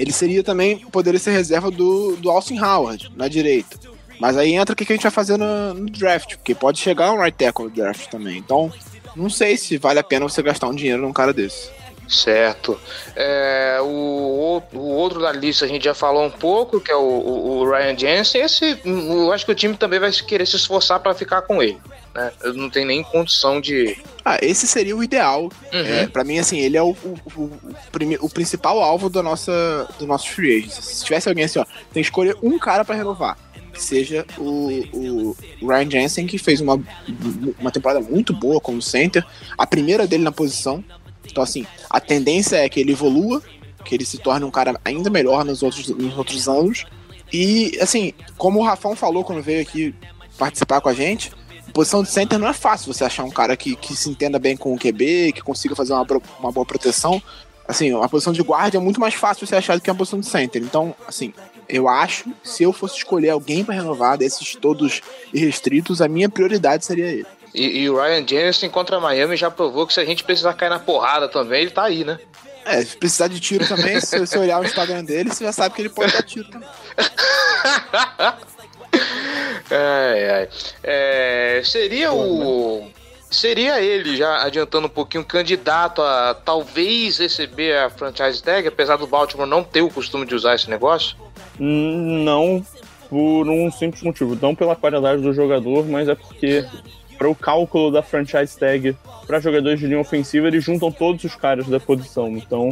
[0.00, 3.76] Ele seria também, poderia ser reserva do, do Austin Howard, na direita.
[4.18, 7.12] Mas aí entra o que a gente vai fazer no, no draft, porque pode chegar
[7.12, 8.38] um right tackle no draft também.
[8.38, 8.72] Então,
[9.16, 11.70] não sei se vale a pena você gastar um dinheiro num cara desse.
[12.08, 12.78] Certo.
[13.14, 16.98] É, o, o- outro da lista a gente já falou um pouco, que é o,
[17.00, 18.42] o- o Ryan Jensen.
[18.42, 21.78] Esse, eu acho que o time também vai querer se esforçar para ficar com ele.
[22.14, 22.32] Né?
[22.42, 23.96] Eu não tenho nem condição de.
[24.24, 25.44] Ah, esse seria o ideal.
[25.44, 25.50] Uhum.
[25.72, 29.22] É, para mim, assim, ele é o, o, o, o prime- o principal alvo da
[29.22, 30.70] nossa, do nosso free agent.
[30.72, 33.38] Se tivesse alguém assim, ó, tem que escolher um cara pra renovar.
[33.72, 36.82] Que seja o, o Ryan Jensen, que fez uma,
[37.58, 39.24] uma temporada muito boa como center.
[39.56, 40.84] A primeira dele na posição.
[41.24, 43.40] Então, assim, a tendência é que ele evolua,
[43.84, 46.84] que ele se torne um cara ainda melhor nos outros, nos outros anos.
[47.32, 49.94] E, assim, como o Rafão falou quando veio aqui
[50.36, 51.30] participar com a gente,
[51.70, 54.56] posição de center não é fácil você achar um cara que, que se entenda bem
[54.56, 56.06] com o QB, que consiga fazer uma,
[56.38, 57.22] uma boa proteção.
[57.66, 60.18] Assim, uma posição de guarda é muito mais fácil você achar do que uma posição
[60.18, 60.60] de center.
[60.62, 61.32] Então, assim,
[61.68, 65.00] eu acho, se eu fosse escolher alguém pra renovar desses todos
[65.32, 67.26] irrestritos, a minha prioridade seria ele.
[67.54, 70.70] E, e o Ryan Jensen contra Miami já provou que se a gente precisar cair
[70.70, 72.18] na porrada também, ele tá aí, né?
[72.64, 75.74] É, se precisar de tiro também, se você olhar o Instagram dele, você já sabe
[75.74, 76.68] que ele pode dar tiro também.
[78.92, 80.48] Ai, ai.
[80.82, 82.90] É, seria o.
[83.30, 89.06] Seria ele, já adiantando um pouquinho, candidato a talvez receber a franchise tag, apesar do
[89.06, 91.16] Baltimore não ter o costume de usar esse negócio?
[91.56, 92.66] Não
[93.08, 94.36] por um simples motivo.
[94.40, 96.64] Não pela qualidade do jogador, mas é porque
[97.16, 98.96] para o cálculo da franchise tag
[99.28, 102.28] para jogadores de linha ofensiva, eles juntam todos os caras da posição.
[102.30, 102.70] Então,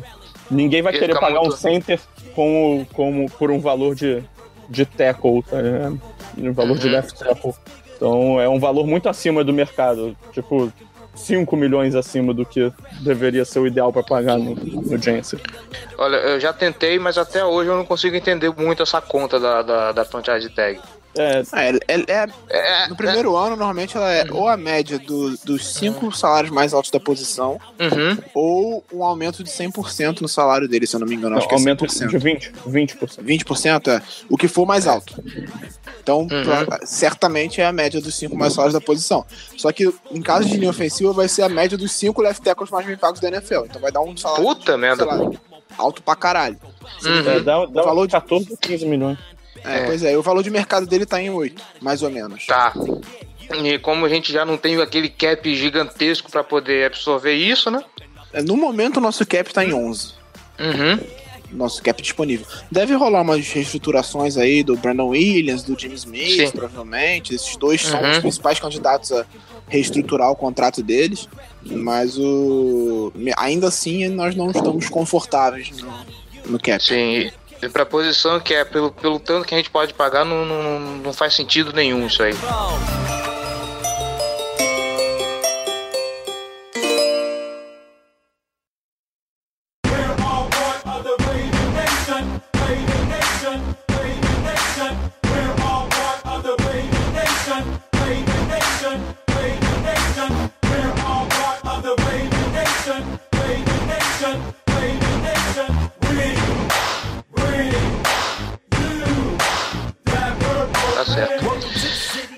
[0.51, 2.01] ninguém vai querer pagar muito- um center
[2.35, 4.25] como, como por um valor de,
[4.69, 6.01] de tackle, tá ligado?
[6.37, 6.93] Um valor de Uhum.
[6.93, 7.55] left tackle.
[7.97, 10.17] Então, é um valor muito acima do mercado.
[10.33, 10.73] Tipo,
[11.15, 14.83] 5 milhões acima do que deveria ser o ideal para pagar no, no.
[15.97, 19.63] Olha, eu já tentei, mas até hoje eu não consigo entender muito essa conta da,
[19.63, 20.79] da, da franchise tag.
[21.19, 25.37] É, É, é- é- É, no primeiro ano, normalmente, ela é ou a média do-
[25.39, 28.19] dos cinco salários mais altos da posição, Uhum.
[28.35, 31.31] ou um aumento de 100% no salário dele, se eu não me engano.
[31.31, 32.11] não, acho que é aumento 100%.
[32.11, 32.53] de 20%.
[32.67, 33.23] 20%.
[33.23, 35.15] 20% é o que for mais alto.
[36.01, 36.65] Então, Uhum.
[36.67, 39.27] pra- certamente é a média dos cinco mais salários da posição.
[39.57, 42.71] Só que em caso de linha ofensiva, vai ser a média dos cinco left tackles
[42.71, 43.65] mais bem pagos da NFL.
[43.67, 45.05] Então vai dar um salário Puta merda.
[45.05, 45.31] sei lá,
[45.77, 46.57] alto pra caralho.
[47.05, 47.19] Uhum.
[47.31, 49.19] É, dá, dá O valor de- de 14 a 15 milhões.
[49.65, 49.87] É, É.
[49.87, 52.47] Pois é, o valor de mercado dele tá em 8, mais ou menos.
[52.47, 52.73] Tá.
[53.65, 57.83] E como a gente já não tem aquele cap gigantesco pra poder absorver isso, né?
[58.33, 60.13] É, No momento, o nosso cap tá em 11.
[60.61, 61.01] Uhum.
[61.53, 62.47] Nosso cap disponível.
[62.71, 66.51] Deve rolar umas reestruturações aí do Brandon Williams, do Jim Smith, Sim.
[66.51, 67.35] provavelmente.
[67.35, 68.11] Esses dois são Uhum.
[68.11, 69.25] os principais candidatos a
[69.67, 71.27] reestruturar o contrato deles.
[71.65, 73.11] Mas o.
[73.39, 75.93] Ainda assim, nós não estamos confortáveis no,
[76.47, 76.85] no cap.
[76.85, 77.31] Sim.
[77.61, 80.81] E pra posição que é pelo, pelo tanto que a gente pode pagar, não, não,
[80.81, 82.35] não faz sentido nenhum isso aí.
[111.15, 111.45] Certo.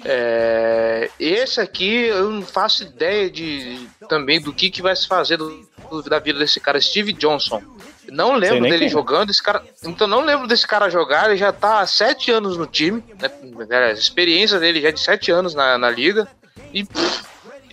[0.04, 5.36] É, esse aqui eu não faço ideia de também do que, que vai se fazer
[5.36, 7.62] do- do- da vida desse cara, Steve Johnson.
[8.10, 8.90] Não lembro dele quem é.
[8.90, 9.62] jogando, esse cara.
[9.84, 13.04] Então não lembro desse cara jogar, ele já tá há sete anos no time.
[13.68, 13.76] Né?
[13.76, 16.26] A experiência dele já é de sete anos na, na liga.
[16.72, 16.84] E.
[16.84, 17.24] pff,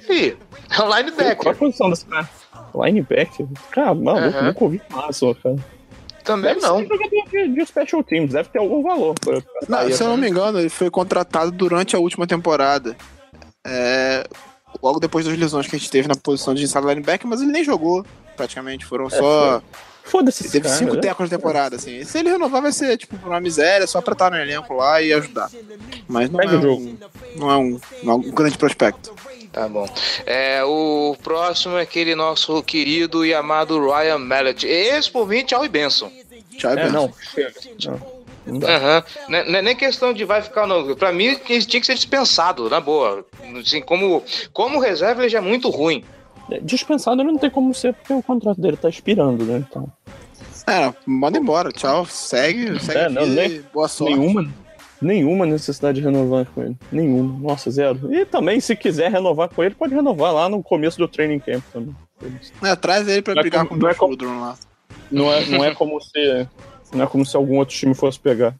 [0.08, 0.38] e aí?
[0.70, 1.56] É um Qual a linebacker.
[1.56, 2.30] posição desse cara?
[2.76, 3.48] Linebacker?
[3.72, 4.42] Cara, maluco, Aham.
[4.48, 5.56] nunca ouvi falar cara.
[6.28, 6.84] Também Deve não.
[6.84, 9.16] de, de special teams, deve ter algum valor.
[9.18, 10.24] Pra, pra Não, se eu não né?
[10.24, 12.98] me engano, ele foi contratado durante a última temporada.
[13.66, 14.28] É,
[14.84, 17.54] logo depois das lesões que a gente teve na posição de inside linebacker, mas ele
[17.54, 18.86] nem jogou, praticamente.
[18.86, 19.62] Foram só.
[20.04, 20.76] Foda-se teve cara.
[20.76, 21.02] cinco né?
[21.02, 22.04] tecos na temporada, assim.
[22.04, 25.14] Se ele renovar, vai ser, tipo, uma miséria, só pra estar no elenco lá e
[25.14, 25.50] ajudar.
[26.10, 26.82] Mas não Pega é, o jogo.
[26.82, 26.98] um,
[27.38, 29.14] não, é um, não é um grande prospecto.
[29.58, 29.88] Tá bom.
[30.26, 34.68] É, o próximo é aquele nosso querido e amado Ryan Mallet.
[34.68, 36.12] Esse por mim, tchau e benção.
[36.58, 36.92] Tchau, É, Benção.
[36.92, 37.54] não, chega.
[38.46, 39.04] Não, não.
[39.30, 40.96] Não é- é nem questão de vai ficar não.
[40.96, 43.26] Pra mim, ele tinha que ser dispensado, na boa.
[43.60, 46.04] Assim, como, como reserva, ele já é muito ruim.
[46.62, 49.66] Dispensado ele não tem como ser, porque o contrato dele tá expirando, né?
[49.68, 49.92] Então,
[50.68, 51.72] É, manda embora.
[51.72, 54.14] Tchau, segue, segue É, não, nem- boa sorte.
[54.16, 54.48] nenhuma,
[55.02, 56.76] nenhuma necessidade de renovar com ele.
[56.92, 57.40] Nenhuma.
[57.40, 58.14] Nossa, zero.
[58.14, 61.64] E também, se quiser renovar com ele, pode renovar lá no começo do training camp
[61.72, 61.96] também.
[62.64, 63.80] É, traz ele pra Não é brigar como- com o
[64.28, 64.58] não é lá.
[65.12, 66.48] Não é, não é como se.
[66.94, 68.56] Não é como se algum outro time fosse pegar.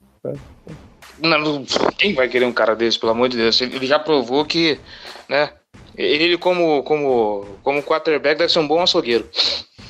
[1.20, 1.66] Não,
[1.98, 3.60] quem vai querer um cara desse, pelo amor de Deus?
[3.60, 4.80] Ele já provou que,
[5.28, 5.50] né?
[5.96, 9.28] Ele como como como quarterback deve ser um bom açougueiro.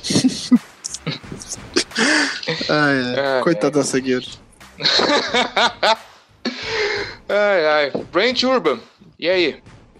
[2.69, 3.39] Ai.
[3.39, 4.25] É, Coitado da Segueiro.
[7.29, 7.91] ai, ai.
[8.11, 8.79] Brent Urban,
[9.19, 9.57] e aí?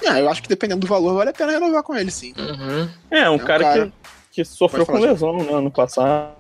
[0.08, 2.34] Ah, eu acho que dependendo do valor, vale a pena renovar com ele, sim.
[2.38, 2.88] Uhum.
[3.10, 3.86] É, um um cara, cara-
[4.32, 6.36] Que, que sofreu com lesão né, ano passado.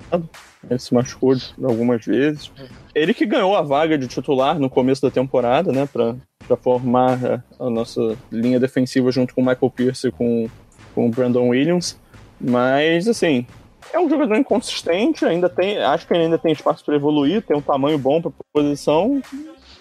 [0.69, 2.51] Ele se machucou de- algumas vezes.
[2.93, 5.87] Ele que ganhou a vaga de titular no começo da temporada, né?
[5.91, 6.15] Pra,
[6.47, 7.17] pra formar
[7.59, 10.47] a, a nossa linha defensiva junto com o Michael Pierce e com,
[10.93, 11.97] com o Brandon Williams.
[12.39, 13.47] Mas, assim,
[13.91, 15.79] é um jogador inconsistente, ainda tem.
[15.79, 19.19] Acho que ainda tem espaço para evoluir, tem um tamanho bom pra posição.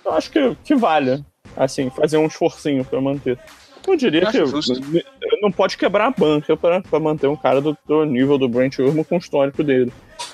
[0.07, 1.25] Eu acho que, que vale,
[1.57, 3.39] assim, fazer um esforcinho pra manter.
[3.87, 5.05] Eu diria Eu que
[5.43, 8.79] não pode quebrar a banca pra, pra manter um cara do, do nível do Brent
[8.79, 9.93] Urban com o histórico dele.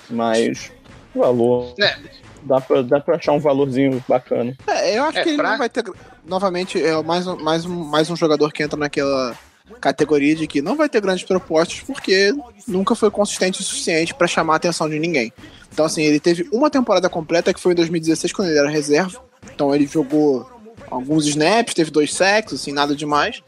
[0.09, 0.71] Mas,
[1.15, 1.75] valor.
[1.81, 1.97] É.
[2.43, 4.57] Dá, pra, dá pra achar um valorzinho bacana.
[4.67, 5.85] É, eu acho É, que ele pra- não vai ter.
[6.27, 9.37] Novamente, é mais um, mais, um, mais um jogador que entra naquela
[9.81, 12.33] categoria de que não vai ter grandes propostas porque
[12.67, 15.33] nunca foi consistente o suficiente pra chamar a atenção de ninguém.
[15.73, 19.23] Então, assim, ele teve uma temporada completa que foi em 2016, quando ele era reserva.
[19.55, 20.51] Então, ele jogou
[20.91, 23.43] alguns snaps, teve dois sacks, assim, nada demais.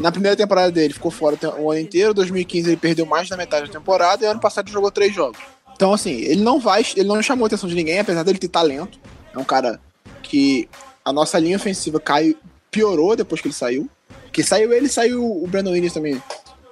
[0.00, 2.14] Na primeira temporada dele, ficou fora o ano inteiro.
[2.14, 5.40] 2015 ele perdeu mais da metade da temporada e ano passado jogou três jogos.
[5.74, 8.48] Então, assim, ele não vai, ele não chamou a atenção de ninguém, apesar dele ter
[8.48, 8.98] talento.
[9.34, 9.80] É um cara
[10.22, 10.68] que
[11.04, 12.36] a nossa linha ofensiva caiu,
[12.70, 13.90] piorou depois que ele saiu.
[14.32, 16.22] Que saiu ele, saiu o Brandon Williams também,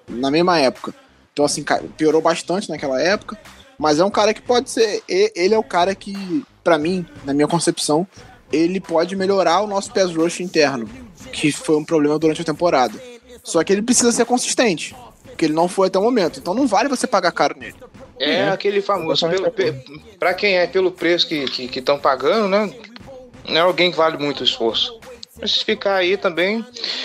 [0.09, 0.95] na mesma época.
[1.33, 1.65] Então, assim,
[1.97, 3.37] piorou bastante naquela época.
[3.77, 5.03] Mas é um cara que pode ser.
[5.09, 8.07] Ele é o cara que, pra mim, na minha concepção,
[8.53, 10.89] ele pode melhorar o nosso pass rush interno,
[11.33, 12.95] que foi um problema durante a temporada.
[13.43, 16.39] Só que ele precisa ser consistente, porque ele não foi até o momento.
[16.39, 17.77] Então não vale você pagar caro nele.
[18.19, 18.53] É Uhum.
[18.53, 19.51] aquele famoso, pelo,
[20.19, 22.71] pra quem é pelo preço que estão que, estão pagando, né?
[23.49, 25.01] Não é alguém que vale muito o esforço.
[25.41, 26.63] Mas se ficar aí também.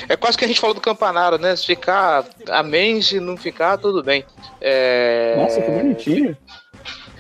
[0.10, 1.56] É quase que a gente falou do Campanaro, né?
[1.56, 4.26] Se ficar amém, se não ficar, tudo bem.
[4.60, 5.36] É...
[5.38, 6.38] Nossa, que bonitinho.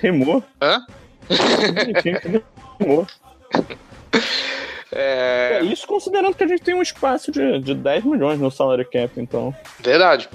[0.01, 0.43] Rimou.
[0.61, 0.85] Hã?
[1.29, 2.43] Que bonitinho, que
[2.83, 3.07] rimou.
[4.91, 5.59] É...
[5.59, 8.85] É isso considerando que a gente tem um espaço de, de 10 milhões no salary
[8.85, 9.53] cap, então.
[9.79, 10.29] Verdade.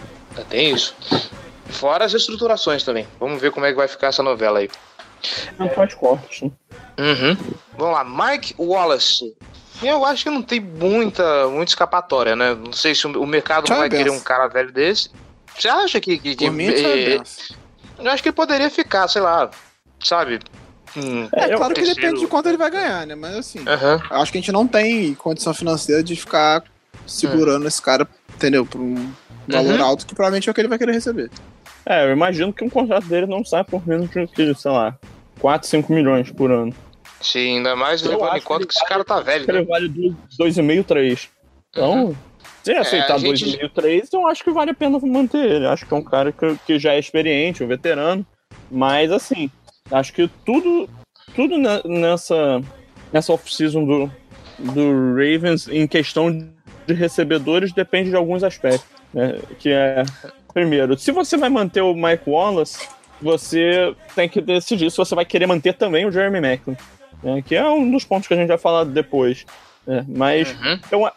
[0.51, 0.95] Tem isso.
[1.67, 3.07] Fora as estruturações também.
[3.19, 4.69] Vamos ver como é que vai ficar essa novela aí.
[5.59, 6.45] Não faz corte.
[6.45, 6.51] né?
[6.99, 7.37] Uhum.
[7.79, 9.35] Vamos lá, Mike Wallace.
[9.83, 12.55] Eu acho que não tem muita, muita escapatória, né?
[12.55, 14.05] Não sei se o mercado Tchau, vai benção.
[14.05, 15.11] querer um cara velho desse.
[15.59, 16.19] Você acha que.
[16.19, 17.21] que, que mim, isso é
[18.05, 19.51] eu acho que ele poderia ficar, sei lá,
[20.03, 20.41] sabe?
[20.97, 23.15] Hum, É, eu- claro que terceiro- depende de quanto ele vai ganhar, né?
[23.15, 23.61] Mas assim,
[24.11, 26.63] eu acho que a gente não tem condição financeira de ficar
[27.07, 28.67] segurando esse cara, entendeu?
[28.67, 29.13] Por um
[29.49, 29.85] valor Uhum.
[29.85, 31.31] alto que provavelmente é o que ele vai querer receber.
[31.87, 34.97] É, eu imagino que um contrato dele não sai por menos de, sei lá,
[35.39, 36.75] 4, 5 milhões por ano.
[37.21, 39.65] Sim, ainda mais Eu levando em acho conta que esse cara tá velho, Ele né?
[39.65, 39.89] vale
[40.39, 41.29] 2,5, 3.
[41.71, 42.17] Então,
[42.63, 45.67] se aceitar a gente- 2,5, 3, eu acho que vale a pena manter ele.
[45.67, 48.27] Acho que é um cara que, que já é experiente, um veterano.
[48.71, 49.51] Mas, assim,
[49.91, 50.89] acho que tudo,
[51.35, 52.61] tudo ne- nessa,
[53.13, 54.11] nessa off-season do,
[54.59, 56.31] do Ravens, em questão
[56.87, 58.87] de recebedores, depende de alguns aspectos.
[59.13, 59.39] Né?
[59.59, 60.03] Que é,
[60.53, 62.89] primeiro, se você vai manter o Mike Wallace,
[63.21, 66.77] você tem que decidir se você vai querer manter também o Jeremy Macklin.
[67.23, 67.43] Né?
[67.43, 69.45] Que é um dos pontos que a gente vai falar depois.
[69.87, 70.05] né?
[70.09, 70.73] Mas Uhum.
[70.87, 71.13] então,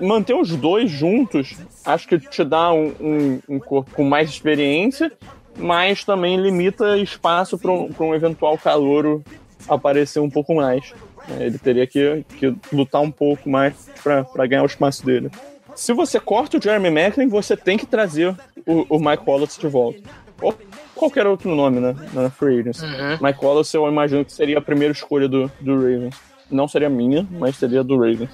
[0.00, 5.12] manter os dois juntos, acho que te dá um, um- um corpo com mais experiência,
[5.56, 9.22] mas também limita espaço para um, um eventual calouro
[9.68, 10.92] aparecer um pouco mais.
[11.28, 11.46] né?
[11.46, 15.30] Ele teria que, que lutar um pouco mais para ganhar o espaço dele.
[15.74, 18.36] Se você corta o Jeremy Macklin, você tem que trazer
[18.66, 20.00] o, o Mike Wallace de volta.
[20.40, 20.54] Ou
[20.94, 22.84] qualquer outro nome né, na Free Agency.
[22.84, 23.18] Uhum.
[23.20, 26.14] Mike Wallace eu imagino que seria a primeira escolha do, do Ravens.
[26.50, 28.30] Não seria minha, mas seria do Ravens.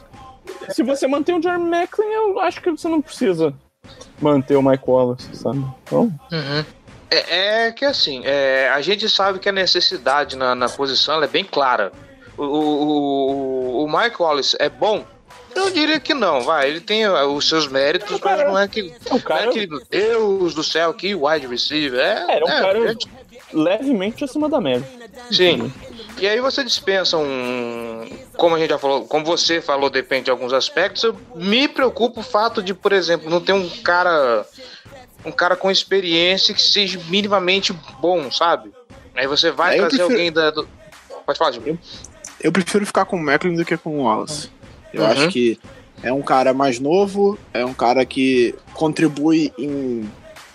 [0.70, 3.54] Se você manter o Jeremy Macklin, eu acho que você não precisa
[4.20, 5.62] manter o Mike Wallace, sabe?
[5.84, 6.64] Então, Uhum.
[7.10, 11.26] É, é que assim, é, a gente sabe que a necessidade na, na posição é
[11.26, 11.92] bem clara.
[12.36, 15.04] O, o, o, Mike Wallace é bom?
[15.54, 16.68] Eu diria que não, vai.
[16.68, 18.82] Ele tem uh, os seus méritos, mas cara- não é que.
[18.82, 21.98] o Não é cara que, Deus do céu, que wide receiver.
[21.98, 22.94] É, era um é, cara é,
[23.52, 24.86] levemente acima da média.
[25.32, 25.72] Sim.
[26.20, 28.08] E aí você dispensa um.
[28.36, 31.02] Como a gente já falou, como você falou, depende de alguns aspectos.
[31.04, 34.44] Eu me preocupa o fato de, por exemplo, não ter um cara.
[35.24, 38.72] Um cara com experiência que seja minimamente bom, sabe?
[39.14, 40.50] Aí você vai É, eu trazer prefiro- alguém da.
[40.50, 40.68] do-
[41.26, 41.78] Pode falar, Gil.
[42.40, 44.48] Eu prefiro ficar com o Macklin do que com o Wallace.
[44.94, 45.08] Eu Uhum.
[45.10, 45.58] acho que
[46.02, 50.08] é um cara mais novo, é um cara que contribui em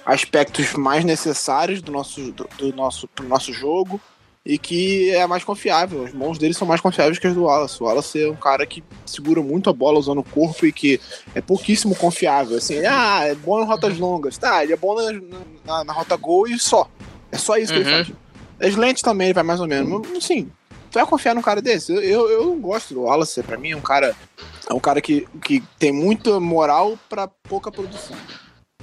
[0.05, 3.99] aspectos mais necessários do nosso, do, do nosso, pro nosso jogo
[4.45, 6.03] e que é mais confiável.
[6.03, 7.81] As mãos dele são mais confiáveis que as do Wallace.
[7.81, 10.99] O Wallace é um cara que segura muito a bola usando o corpo e que
[11.33, 12.57] é pouquíssimo confiável.
[12.57, 14.37] Assim, ah, é bom em rotas longas.
[14.37, 15.11] Tá, ele é bom na,
[15.65, 16.89] na, na rota gol e só.
[17.31, 18.05] É só isso que ele Uhum.
[18.05, 18.71] faz.
[18.73, 20.05] Slant também ele vai mais ou menos.
[20.15, 20.51] Assim,
[20.91, 21.91] tu vai confiar num cara desse?
[21.93, 24.15] Eu, eu, eu não gosto do Wallace, pra mim é um cara.
[24.69, 28.15] É um cara que, que tem muita moral pra pouca produção.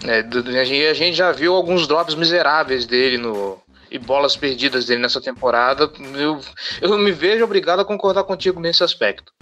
[0.05, 3.59] É, a a gente já viu alguns drops miseráveis dele no
[3.91, 5.91] e bolas perdidas dele nessa temporada.
[6.15, 6.41] Eu,
[6.81, 9.33] eu me vejo obrigado a concordar contigo nesse aspecto.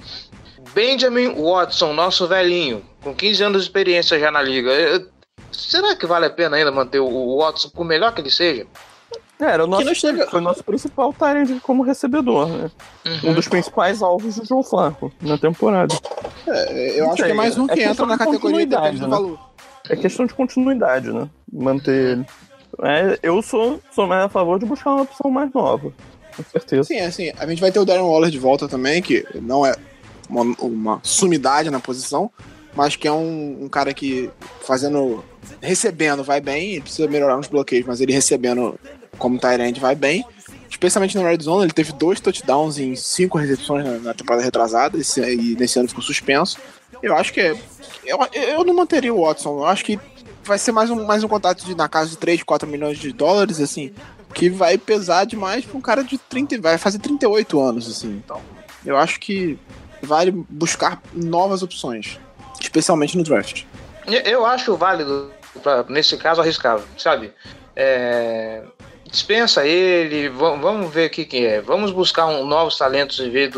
[0.74, 4.70] Benjamin Watson, nosso velhinho, com 15 anos de experiência já na liga.
[4.72, 5.05] eh,
[5.51, 8.66] Será que vale a pena ainda manter o- o Watson, por melhor que ele seja?
[9.40, 12.70] É, era o nosso, não chega- foi o nosso principal Tyrant como recebedor, né?
[13.24, 15.94] Um dos principais alvos do João Flaco na temporada.
[16.46, 18.82] É, eu Não acho que é mais um é que entra questão na categoria continuidade,
[18.84, 19.16] depende do né?
[19.16, 19.38] valor.
[19.88, 21.28] É questão de continuidade, né?
[21.53, 22.26] Manter ele.
[22.82, 25.92] É, eu sou, sou mais a favor de buscar uma opção mais nova.
[26.36, 26.84] Com certeza.
[26.84, 29.74] Sim, assim, a gente vai ter o Darren Waller de volta também, que não é
[30.28, 32.30] uma, uma sumidade na posição,
[32.76, 35.24] mas que é um, um cara que fazendo.
[35.60, 38.78] recebendo vai bem, ele precisa melhorar nos bloqueios, mas ele recebendo
[39.18, 40.24] como Tyrant vai bem.
[40.70, 44.98] Especialmente no Red Zone, ele teve dois touchdowns em cinco recepções na, na temporada retrasada,
[44.98, 46.58] esse, e nesse ano ficou suspenso.
[47.02, 47.56] Eu acho que é.
[48.04, 49.98] Eu, eu não manteria o Watson, eu acho que
[50.49, 53.12] vai ser mais um, mais um contato de, na casa de 3, 4 milhões de
[53.12, 53.92] dólares, assim,
[54.34, 58.20] que vai pesar demais pra um cara de 30, vai fazer 38 anos, assim.
[58.24, 58.40] Então,
[58.84, 59.59] eu acho que
[60.03, 62.18] vale buscar novas opções,
[62.61, 63.64] especialmente no draft.
[64.24, 65.30] Eu- acho válido,
[65.62, 67.32] pra, nesse caso, arriscar, sabe?
[67.76, 68.62] É,
[69.11, 71.61] dispensa ele, va- vamos ver o que, que é.
[71.61, 73.51] Vamos buscar um, novos talentos e,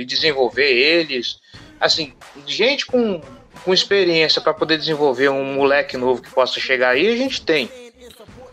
[0.00, 1.38] e desenvolver eles.
[1.80, 2.12] Assim,
[2.46, 3.20] gente com,
[3.68, 7.70] com experiência para poder desenvolver um moleque novo que possa chegar aí, a gente tem.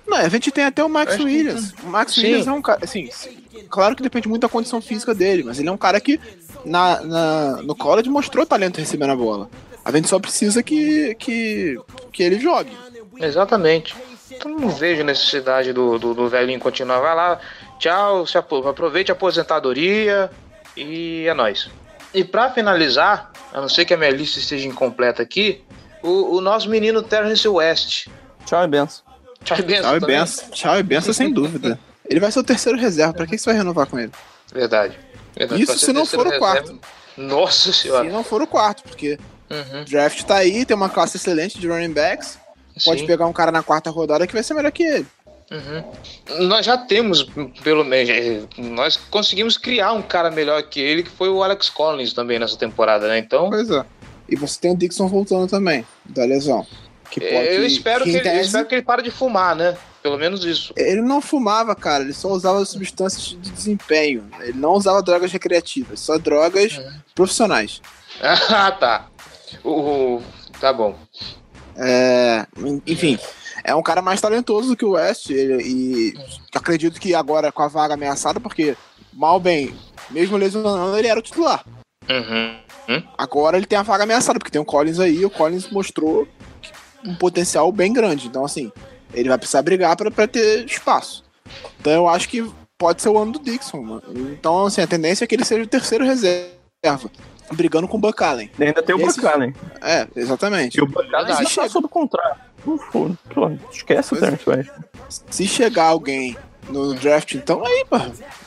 [0.06, 1.74] Não, a gente tem até o Max Acho que- Williams.
[1.82, 2.24] O Max Sim.
[2.24, 3.10] Williams é um cara, assim,
[3.70, 6.20] claro que depende muito da condição física dele, mas ele é um cara que
[6.66, 9.50] na, na- no college mostrou talento recebendo a bola.
[9.86, 11.80] A gente só precisa que, que,
[12.12, 12.78] que ele jogue.
[13.18, 13.96] Exatamente.
[14.30, 17.00] Então não vejo necessidade do, do, do velhinho continuar.
[17.00, 17.40] Vai lá,
[17.80, 20.30] tchau, se aproveite a aposentadoria
[20.76, 21.70] e é nóis.
[22.14, 25.64] E pra finalizar, a não ser que a minha lista esteja incompleta aqui,
[26.04, 28.08] o, o nosso menino Terrence West.
[28.46, 29.06] Tchau e benção.
[29.46, 30.50] Tchau e benção Tchau e benção.
[30.50, 31.80] Tchau e benção, sem dúvida.
[32.10, 33.14] Ele vai ser o terceiro reserva.
[33.14, 34.12] Pra que você vai renovar com ele?
[34.54, 35.00] Verdade.
[35.34, 35.62] Verdade.
[35.64, 36.76] Isso se não for o reserva-
[37.16, 38.04] Nossa Se senhora.
[38.10, 39.18] não for o quarto, porque
[39.50, 42.38] Uhum, o draft tá aí, tem uma classe excelente de running backs.
[42.84, 43.08] Pode sim.
[43.08, 45.08] pegar um cara na quarta rodada que vai ser melhor que ele.
[45.52, 46.48] Uhum.
[46.48, 47.24] Nós já temos,
[47.64, 51.70] pelo menos, eh, nós conseguimos criar um cara melhor que ele, que foi o Alex
[51.70, 53.18] Collins também nessa temporada, né?
[53.20, 53.86] Então, Pois é.
[54.28, 56.66] E você tem o Dixon voltando também, da lesão.
[57.12, 59.78] Que pode, eu espero que, em ele, eu espero que ele pare de fumar, né?
[60.02, 60.74] Pelo menos isso.
[60.76, 64.28] Ele não fumava, cara, ele só usava substâncias de desempenho.
[64.40, 66.80] Ele não usava drogas recreativas, só drogas
[67.14, 67.82] profissionais.
[68.22, 69.08] Ah, tá.
[69.64, 70.22] O-
[70.62, 70.96] tá bom.
[71.76, 72.46] É,
[72.88, 73.20] enfim,
[73.66, 75.30] é um cara mais talentoso do que o West.
[75.30, 76.14] ele- e
[76.54, 78.78] acredito que agora com a vaga ameaçada, porque
[79.12, 79.76] mal bem,
[80.12, 81.66] mesmo lesionando, ele era o titular.
[82.08, 83.04] Uhum.
[83.18, 86.28] Agora ele tem a vaga ameaçada, porque tem o Collins aí, e o Collins mostrou
[87.04, 88.28] um potencial bem grande.
[88.28, 88.72] Então, assim,
[89.14, 91.24] ele vai precisar brigar pra ter espaço.
[91.80, 92.48] Então eu acho que
[92.78, 94.04] pode ser o ano do Dixon, mano.
[94.32, 97.10] Então, assim, a tendência é que ele seja o terceiro reserva,
[97.54, 98.50] brigando com o Buck Allen.
[98.58, 99.54] E ainda tem o Esse- Buck Allen.
[99.82, 100.78] É, exatamente.
[100.78, 101.54] E o Buck Allen Verdade.
[101.54, 102.40] já tá sob contrato.
[102.64, 104.36] Pô, pô, esquece o Pois é.
[104.38, 104.70] Terence West.
[105.30, 106.36] Se chegar alguém
[106.70, 107.98] no draft, então aí, pô,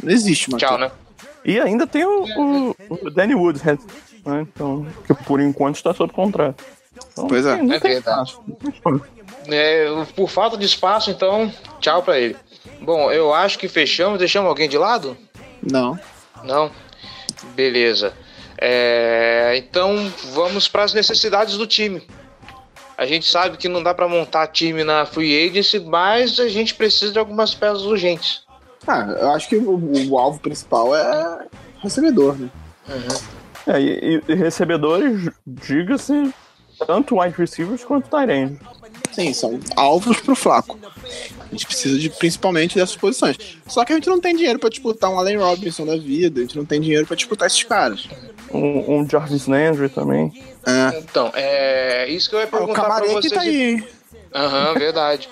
[0.03, 0.59] não existe, mano.
[0.59, 0.91] Tchau, né?
[1.45, 3.81] E ainda tem o, o, o Danny Woodhead,
[4.27, 4.41] né?
[4.53, 6.65] Então, que por enquanto está sob contrato.
[7.13, 7.63] Então, Pois é.
[7.63, 8.37] não É verdade.
[9.47, 9.87] É,
[10.17, 12.37] por falta de espaço, então, tchau pra ele.
[12.81, 14.19] Bom, eu acho que fechamos.
[14.19, 15.17] Deixamos alguém de lado?
[15.63, 15.99] Não.
[16.43, 16.71] Não?
[17.55, 18.13] Beleza.
[18.61, 22.03] É, então vamos para as necessidades do time.
[22.97, 26.75] A gente sabe que não dá para montar time na free agency, mas a gente
[26.75, 28.43] precisa de algumas peças urgentes.
[28.87, 31.47] Ah, eu acho que o, o alvo principal é
[31.81, 32.51] recebedor, né?
[33.67, 36.35] É, e, e recebedores, diga-se,
[36.87, 38.59] tanto wide receivers quanto tight end.
[39.13, 40.79] Sim, são alvos pro Flaco.
[41.39, 43.37] A gente precisa de principalmente dessas posições.
[43.67, 46.43] Só que a gente não tem dinheiro pra disputar um Allen Robinson da vida, a
[46.43, 48.09] gente não tem dinheiro pra disputar esses caras.
[48.53, 50.33] Um, um Jarvis Landry também.
[50.67, 50.99] É.
[50.99, 53.33] Então, é isso que eu ia o perguntar para Camaré que vocês.
[53.33, 53.85] tá aí.
[54.35, 55.29] Aham, verdade.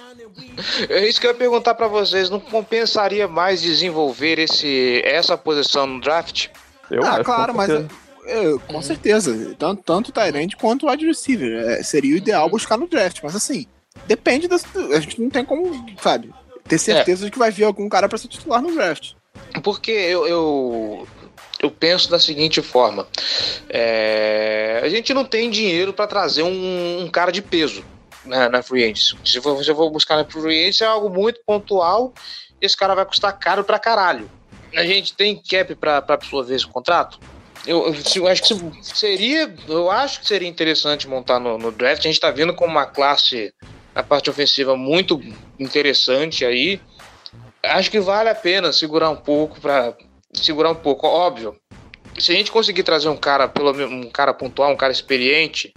[0.89, 2.31] É isso que eu ia perguntar para vocês.
[2.31, 6.49] Não compensaria mais desenvolver esse, essa posição no draft?
[6.91, 7.89] Eu ah, acho, claro, mas certeza.
[8.27, 9.55] é, com certeza.
[9.59, 11.71] Tanto, tanto o Tyrant quanto o wide receiver.
[11.71, 13.67] É, seria o ideal buscar no draft, mas assim,
[14.07, 14.65] depende das.
[14.95, 16.33] A gente não tem como, sabe,
[16.67, 19.13] ter certeza de que vai vir algum cara pra ser titular no draft.
[19.63, 21.16] Porque eu, eu, eu
[21.79, 23.07] penso da seguinte forma:
[23.69, 27.85] é, a gente não tem dinheiro para trazer um, um cara de peso
[28.25, 28.95] na, na free.
[28.97, 32.13] Se eu for buscar na free é algo muito pontual
[32.61, 34.31] esse cara vai custar caro pra caralho.
[34.75, 37.19] A gente tem cap pra absorver esse contrato?
[37.67, 42.05] Eu, eu, acho que seria, eu acho que seria interessante montar no, no draft.
[42.05, 43.53] A gente tá vindo com uma classe
[43.95, 45.21] na parte ofensiva muito
[45.59, 46.81] interessante aí.
[47.63, 49.97] Acho que vale a pena segurar um pouco para
[50.45, 51.57] segurar um pouco, óbvio.
[52.19, 55.73] Se a gente conseguir trazer um cara, pelo menos um cara pontual, um cara experiente,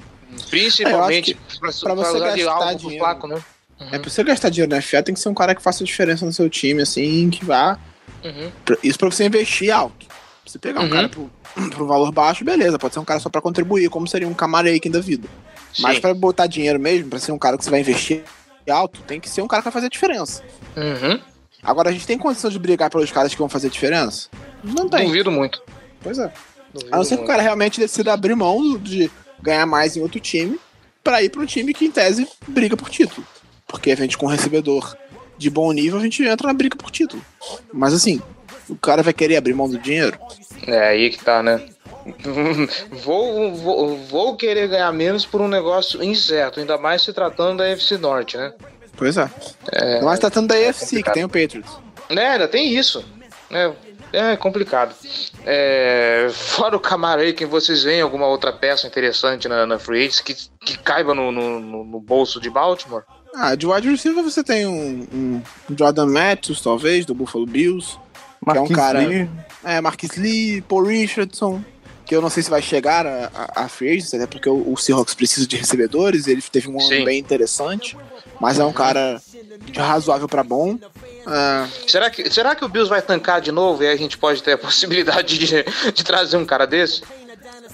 [0.49, 3.03] principalmente pra, pra você usar de gastar algo pro dinheiro.
[3.05, 3.43] flaco, né?
[3.91, 6.26] É pra você gastar dinheiro na FA, tem que ser um cara que faça diferença
[6.26, 7.78] no seu time, assim, que vá.
[8.24, 8.51] Uhum.
[8.66, 10.05] pra- Isso pra você investir alto.
[10.45, 10.89] Você pegar um Uhum.
[10.89, 11.32] cara pro,
[11.72, 14.89] pro valor baixo, beleza, pode ser um cara só pra contribuir, como seria um Camarake
[14.89, 15.28] da vida.
[15.80, 16.01] Mas Sim.
[16.01, 18.24] pra botar dinheiro mesmo, pra ser um cara que você vai investir
[18.70, 20.43] alto, tem que ser um cara que vai fazer diferença.
[20.76, 21.20] Uhum.
[21.64, 24.30] Agora, a gente tem condição de brigar pelos caras que vão fazer diferença?
[24.64, 25.05] Não tem.
[25.05, 25.62] Duvido muito.
[26.01, 26.32] Pois é.
[26.74, 30.01] Duvido A não ser que o cara realmente decida abrir mão de ganhar mais em
[30.01, 30.60] outro time
[31.03, 33.26] pra ir pra um time que, em tese, briga por título.
[33.68, 34.95] Porque a gente, com um recebedor
[35.38, 37.24] de bom nível, a gente entra na briga por título.
[37.72, 38.22] Mas assim,
[38.68, 40.18] o cara vai querer abrir mão do dinheiro?
[40.68, 41.62] É aí que tá, né?
[43.03, 47.68] vou, vou, vou querer ganhar menos por um negócio incerto, ainda mais se tratando da
[47.68, 48.53] FC Norte, né?
[48.97, 49.30] Pois é.
[50.03, 51.78] Mas tratando da AFC, que tem o Patriots.
[52.10, 53.05] É, ainda tem isso.
[53.49, 53.72] É,
[54.14, 54.93] é complicado.
[55.45, 60.20] É, fora o Camara quem vocês veem alguma outra peça interessante na, na Free Agents
[60.22, 60.36] que,
[60.66, 63.03] que caiba no, no, no- bolso de Baltimore?
[63.36, 65.41] Ah, de wide receiver você tem um, um
[65.78, 67.97] Jordan Matthews, talvez, do Buffalo Bills.
[68.51, 69.30] Que é um cara- Lee,
[69.64, 71.64] É, Marquis Lee, Paul Richardson,
[72.05, 74.74] que eu não sei se vai chegar a, a, a free agency, até porque o,
[74.74, 77.05] o Seahawks precisa de recebedores, ele teve um ano Sim.
[77.05, 77.95] bem interessante,
[78.39, 79.22] mas é um cara
[79.60, 80.80] de razoável pra bom.
[81.26, 84.17] Ah, Será que, será que o Bills vai tancar de novo e aí a gente
[84.17, 85.63] pode ter a possibilidade de,
[85.93, 87.01] de trazer um cara desse?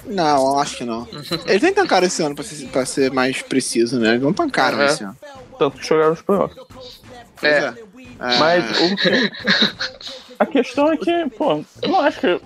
[0.06, 1.08] não, eu acho que não.
[1.48, 4.10] Eles nem tancaram esse ano, pra ser, pra ser mais preciso, né?
[4.12, 4.86] Eles não tancaram Aham.
[4.86, 5.18] esse ano.
[5.58, 6.58] tanto que chegaram os playoffs.
[7.42, 7.48] É.
[7.50, 7.74] é.
[8.18, 12.42] É, Mas o- a questão é que, pô, eu não acho que,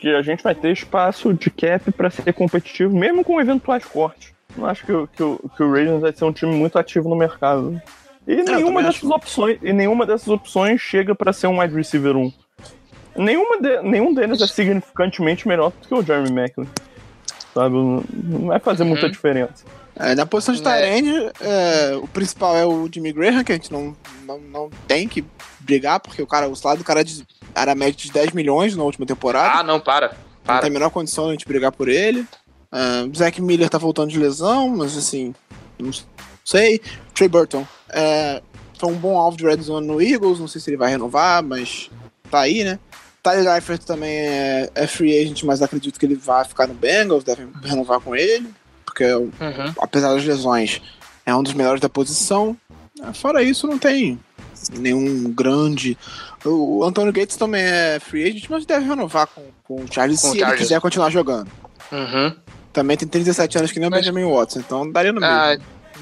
[0.00, 4.30] que a gente vai ter espaço de cap pra ser competitivo, mesmo com eventuais cortes.
[4.56, 7.08] Não acho que, o- que, o- que o Ravens vai ser um time muito ativo
[7.08, 7.80] no mercado.
[8.26, 9.14] E nenhuma também dessas acho.
[9.14, 12.32] opções, e nenhuma dessas opções chega pra ser um wide receiver 1.
[13.16, 16.68] Nenhuma de- nenhum deles é significantemente melhor do que o Jeremy Macklin.
[17.54, 17.74] Sabe?
[17.74, 19.64] Não não vai fazer muita diferença.
[19.98, 20.64] É, na posição de É.
[20.64, 23.96] Tyrande, é, o principal é o Jimmy Graham, que a gente não,
[24.26, 25.24] não, não tem que
[25.60, 27.04] brigar, porque o cara, o salário do cara é
[27.54, 29.60] era médio de 10 milhões na última temporada.
[29.60, 30.08] Ah, não, para.
[30.08, 30.14] Não
[30.44, 30.60] Para.
[30.60, 32.26] tem a menor condição de a gente brigar por ele.
[33.10, 35.34] O Zack Miller tá voltando de lesão, mas assim,
[35.78, 35.90] não
[36.46, 36.80] sei.
[37.14, 38.40] Trey Burton é,
[38.78, 41.42] foi um bom alvo de red zone no Eagles, não sei se ele vai renovar,
[41.42, 41.90] mas
[42.30, 42.78] tá aí, né?
[43.22, 47.24] Tyler Eifert também é, é free agent, mas acredito que ele vai ficar no Bengals,
[47.24, 48.48] deve renovar com ele,
[48.84, 49.74] porque Uhum.
[49.80, 50.80] apesar das lesões,
[51.26, 52.56] é um dos melhores da posição.
[53.02, 54.18] Ah, Fora isso, não tem
[54.78, 55.98] nenhum grande.
[56.44, 60.28] O Antônio Gates também é free agent, mas deve renovar com, com o Charles Com
[60.28, 61.50] o se ele quiser continuar jogando.
[61.90, 62.32] Uhum.
[62.72, 65.32] Também tem 37 anos que nem o Mas- Benjamin Watson, então daria no meio.
[65.32, 65.56] Ah,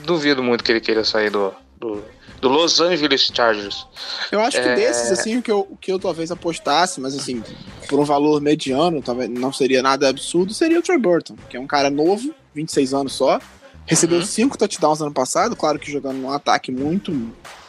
[0.05, 2.03] duvido muito que ele queira sair do, do,
[2.41, 3.87] do Los Angeles Chargers.
[4.31, 7.15] eu acho que é- desses, assim, o que, eu, o que eu talvez apostasse, mas
[7.15, 7.43] assim,
[7.89, 11.61] por um valor mediano, talvez não seria nada absurdo, seria o Trey Burton, que é
[11.61, 13.39] um cara novo, 26 anos só.
[13.87, 14.25] Recebeu Uhum.
[14.25, 17.13] 5 touchdowns ano passado, claro que jogando num ataque muito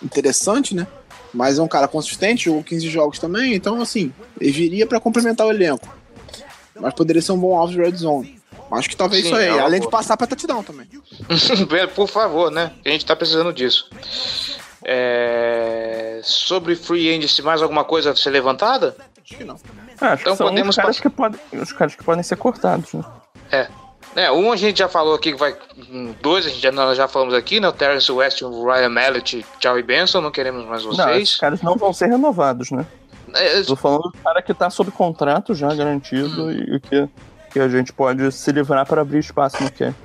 [0.01, 0.87] interessante, né?
[1.33, 5.45] Mas é um cara consistente, jogou 15 jogos também, então assim, ele viria pra complementar
[5.45, 5.93] o elenco.
[6.79, 8.39] Mas poderia ser um bom alvo de red zone.
[8.77, 9.91] Acho que talvez Sim, isso aí, é além de boa.
[9.91, 10.87] passar pra touchdown também.
[11.95, 12.71] Por favor, né?
[12.85, 13.89] A gente tá precisando disso.
[14.83, 18.95] É, Sobre free agency, mais alguma coisa a ser levantada?
[19.23, 19.55] Acho que não.
[19.99, 22.35] Ah, acho Então que são podemos os caras que podem, os caras que podem ser
[22.35, 23.03] cortados, né?
[23.51, 23.67] É.
[24.15, 25.55] É, um a gente já falou aqui que vai.
[25.91, 27.67] hum, Dois a gente já, nós já falamos aqui, né?
[27.67, 31.35] O Terrence West, o Ryan Mallet, Joey Benson, não queremos mais Não, esses vocês.
[31.35, 32.85] caras não vão ser renovados, né?
[33.33, 37.09] É, Tô falando do cara que tá sob contrato já garantido e que,
[37.55, 39.95] que a gente pode se livrar para abrir espaço no cap.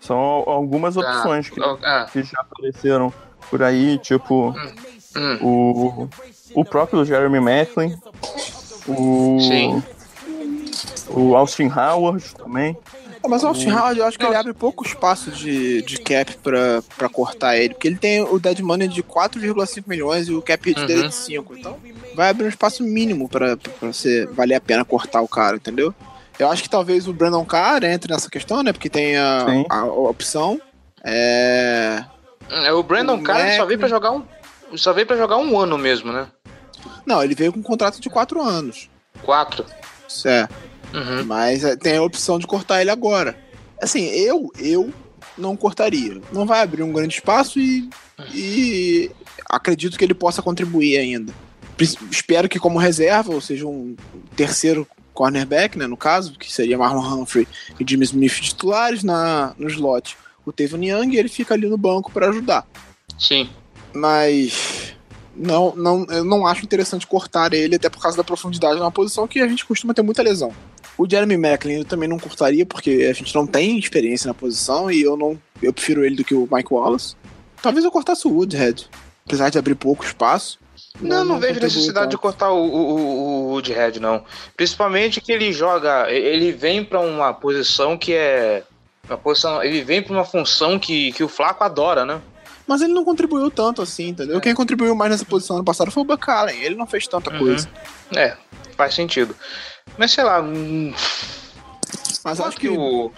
[0.00, 3.12] São al- algumas opções que, ah, que já apareceram
[3.50, 4.54] por aí, tipo
[5.14, 6.08] hum, o,
[6.54, 7.94] o próprio Jeremy Macklin,
[8.88, 9.82] o, Sim.
[11.10, 12.74] o Austin Howard também.
[13.22, 16.34] Ah, Mas o Austin Howard, eu acho que ele abre pouco espaço de, de cap
[16.38, 20.40] pra, pra cortar ele, porque ele tem o dead money de 4,5 milhões e o
[20.40, 21.08] cap hit dele é Uhum.
[21.10, 21.56] de 5.
[21.58, 21.76] Então
[22.16, 25.94] vai abrir um espaço mínimo pra, pra você valer a pena cortar o cara, entendeu?
[26.38, 28.72] Eu acho que talvez o Brandon Carr entre nessa questão, né?
[28.72, 30.60] Porque tem a, a, a opção.
[31.04, 32.04] É.
[32.50, 34.24] É, o Brandon O Carter só Mac- veio pra jogar um.
[34.76, 36.26] Só veio pra jogar um ano mesmo, né?
[37.06, 38.88] Não, ele veio com um contrato de 4 anos.
[39.22, 39.64] Quatro.
[40.08, 40.48] Isso é.
[40.92, 41.24] Uhum.
[41.24, 43.36] Mas é, tem a opção de cortar ele agora.
[43.80, 44.92] Assim, eu, eu
[45.36, 46.20] não cortaria.
[46.32, 47.88] Não vai abrir um grande espaço e,
[48.34, 49.10] e
[49.50, 51.32] acredito que ele possa contribuir ainda.
[52.10, 53.96] Espero que como reserva, ou seja, um
[54.36, 57.46] terceiro cornerback, né, no caso, que seria Marlon Humphrey
[57.78, 60.16] e Jimmy Smith titulares na, no slot.
[60.44, 62.66] O Tevin Young, ele fica ali no banco para ajudar.
[63.18, 63.48] Sim.
[63.94, 64.94] Mas
[65.36, 69.26] não, não, eu não acho interessante cortar ele, até por causa da profundidade numa posição
[69.26, 70.52] que a gente costuma ter muita lesão.
[70.98, 74.90] O Jeremy Macklin eu também não cortaria, porque a gente não tem experiência na posição
[74.90, 77.16] e eu não eu prefiro ele do que o Mike Wallace.
[77.62, 78.88] Talvez eu cortasse o Woodhead,
[79.26, 80.58] apesar de abrir pouco espaço.
[81.00, 84.24] Não, não, vejo contribui necessidade de cortar o, o, o Woodhead, não.
[84.56, 88.62] Principalmente que ele joga, ele vem pra uma posição que é.
[89.08, 92.20] Uma posição, ele vem pra uma função que, que o Flaco adora, né?
[92.66, 94.40] Mas ele não contribuiu tanto assim, entendeu?
[94.40, 96.60] Quem contribuiu mais nessa posição ano passado foi o Buck Allen.
[96.62, 97.38] Ele não fez tanta Uhum.
[97.38, 97.68] coisa.
[98.14, 98.36] É,
[98.76, 99.34] faz sentido.
[99.98, 100.94] Mas sei lá, hum,
[102.24, 103.12] Mas acho acho que que o o.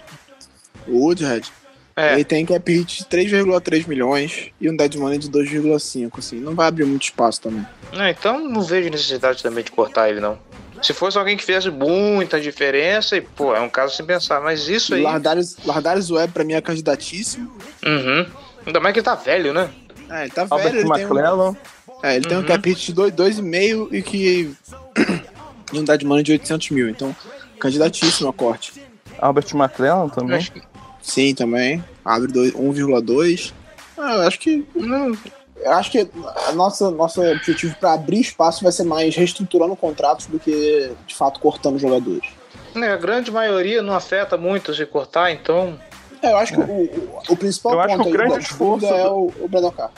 [0.87, 1.51] Woodhead,
[1.97, 6.39] É, ele tem cap hit de 3,3 milhões e um dead money de 2,5, assim.
[6.41, 7.65] Não vai abrir muito espaço também.
[7.93, 10.37] né, então não vejo necessidade também de cortar ele, não.
[10.83, 14.41] Se fosse alguém que fizesse muita diferença, e, pô, é um caso sem pensar.
[14.41, 15.01] Mas isso aí.
[15.01, 17.49] Lardarius, Lardarius Webb, pra mim, é candidatíssimo.
[17.85, 18.25] Uhum.
[18.65, 19.69] Ainda mais que ele tá velho, né?
[20.09, 21.55] É, ele tá velho, Albert ele tem, um, McClellan.
[22.03, 22.45] é, ele tem um Uhum.
[22.45, 24.53] cap hit de dois- 2,5 e que.
[25.73, 26.89] e um dead money de 800 mil.
[26.89, 27.15] Então,
[27.57, 28.73] candidatíssimo a corte.
[29.17, 30.35] Albert McClellan também.
[30.37, 30.61] Acho que-
[31.05, 31.83] Sim, também.
[32.03, 33.53] Abre dois- 1,2.
[33.97, 34.65] Ah, eu acho que.
[34.75, 35.15] não-
[35.57, 36.07] eu acho que
[36.47, 41.15] a nossa, nosso objetivo para abrir espaço vai ser mais reestruturando contratos do que, de
[41.15, 42.29] fato, cortando jogadores.
[42.73, 45.79] né, a grande maioria não afeta muito se cortar, então.
[46.21, 48.39] É, eu acho que o, o, o principal Eu acho ponto que o grande da
[48.39, 49.91] disputa esforço é do- o, o Brandon Carr.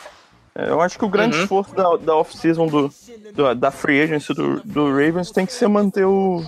[0.53, 1.43] É, Eu acho que o grande Uhum.
[1.43, 2.93] esforço da, da off-season do,
[3.33, 6.43] do- da free agency do, do Ravens tem que ser manter o,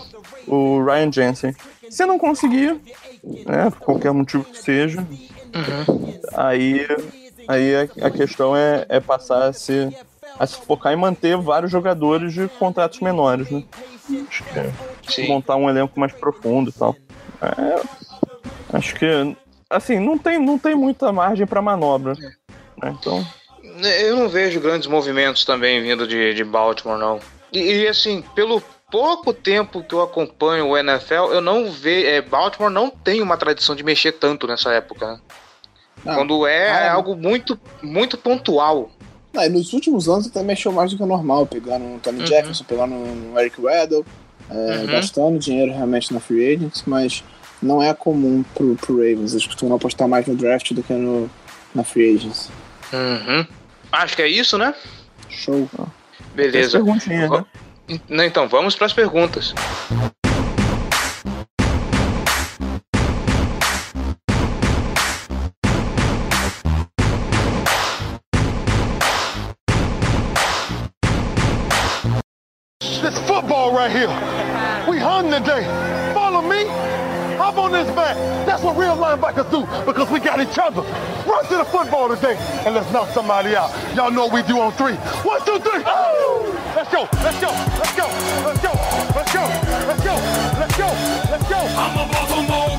[0.47, 1.55] o Ryan Jensen.
[1.89, 2.79] Se não conseguir,
[3.23, 5.05] né, por qualquer motivo que seja,
[6.33, 6.85] aí,
[7.47, 9.89] aí a, a questão é, é passar a se,
[10.39, 13.63] a se focar em manter vários jogadores de contratos menores, né?
[14.27, 14.43] Acho
[15.15, 16.95] que é montar um elenco mais profundo e tal.
[17.41, 17.81] É,
[18.73, 19.35] acho que,
[19.69, 22.13] assim, não tem, não tem muita margem para manobra.
[22.81, 22.95] né?
[22.99, 23.25] Então,
[24.01, 27.19] Eu não vejo grandes movimentos também vindo de, de Baltimore, não.
[27.51, 28.61] E, e, assim, pelo
[28.91, 32.07] pouco tempo que eu acompanho o NFL, eu não vejo.
[32.07, 35.19] É, Baltimore não tem uma tradição de mexer tanto nessa época, né?
[36.05, 36.15] Não.
[36.15, 36.95] Quando é, Ah, é não.
[36.95, 38.89] algo muito, muito pontual.
[39.35, 42.25] E nos últimos anos até mexeu mais do que o normal, pegando o Tony Uhum.
[42.27, 44.05] Jefferson, pegando o Eric Weddle,
[44.49, 44.85] é, Uhum.
[44.87, 47.23] gastando dinheiro realmente na Free Agents, mas
[47.61, 49.33] não é comum pro, pro Ravens.
[49.33, 51.29] Eles costumam apostar mais no draft do que no,
[51.75, 52.49] na Free Agents.
[52.91, 53.45] Uhum.
[53.91, 54.73] Acho que é isso, né?
[55.29, 55.69] Show.
[56.33, 56.77] Beleza.
[56.77, 57.45] perguntinha, né?
[58.09, 59.53] Então, vamos para as perguntas.
[73.01, 74.07] This football right here.
[74.87, 75.63] We hung today.
[76.13, 76.98] Follow me.
[77.39, 78.17] Hop on this back.
[78.45, 80.81] That's what real linebackers do because we got each other.
[81.23, 82.35] Run to the football today
[82.65, 83.71] and let's knock somebody out.
[83.95, 84.95] Y'all know what we do on three.
[85.23, 85.81] One, two, three.
[85.85, 86.51] Oh!
[86.75, 87.07] Let's go.
[87.23, 87.47] Let's go.
[87.79, 88.09] Let's go.
[88.43, 88.73] Let's go.
[89.15, 89.47] Let's go.
[89.87, 90.15] Let's go.
[90.59, 90.91] Let's go.
[91.31, 91.55] Let's go.
[91.79, 92.75] I'm a Baltimore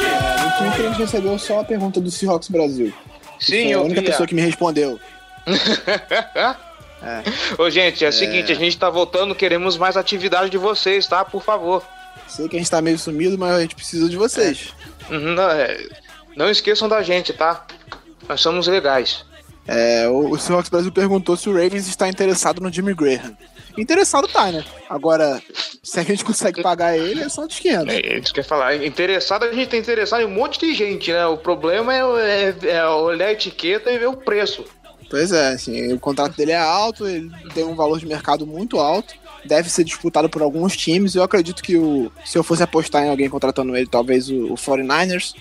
[0.00, 2.92] É, no Twitter a gente recebeu só a pergunta do Seahawks Brasil.
[3.40, 5.00] Sim, Foi a única pessoa que me respondeu.
[7.58, 11.24] Ô, gente, é o seguinte, a gente tá voltando, queremos mais atividade de vocês, tá?
[11.24, 11.82] Por favor.
[12.28, 14.74] Sei que a gente tá meio sumido, mas a gente precisa de vocês.
[15.10, 15.78] Uhum, Não, é,
[16.36, 17.66] não esqueçam da gente, tá?
[18.28, 19.24] Nós somos legais.
[19.66, 23.36] É, o, o Seahawks Brasil perguntou se o Ravens está interessado no Jimmy Graham.
[23.76, 24.64] Interessado tá, né?
[24.88, 25.40] Agora,
[25.82, 27.94] se a gente consegue pagar ele, é só de 500.
[27.94, 28.74] É, isso que eu ia falar.
[28.84, 31.26] Interessado, a gente tá interessado em um monte de gente, né?
[31.26, 32.00] O problema é,
[32.64, 34.64] é- é olhar a etiqueta e ver o preço.
[35.10, 38.78] Pois é, assim, o contrato dele é alto, ele tem um valor de mercado muito
[38.78, 39.14] alto,
[39.44, 41.14] deve ser disputado por alguns times.
[41.14, 44.54] Eu acredito que o, se eu fosse apostar em alguém contratando ele, talvez o, o
[44.54, 45.34] 49ers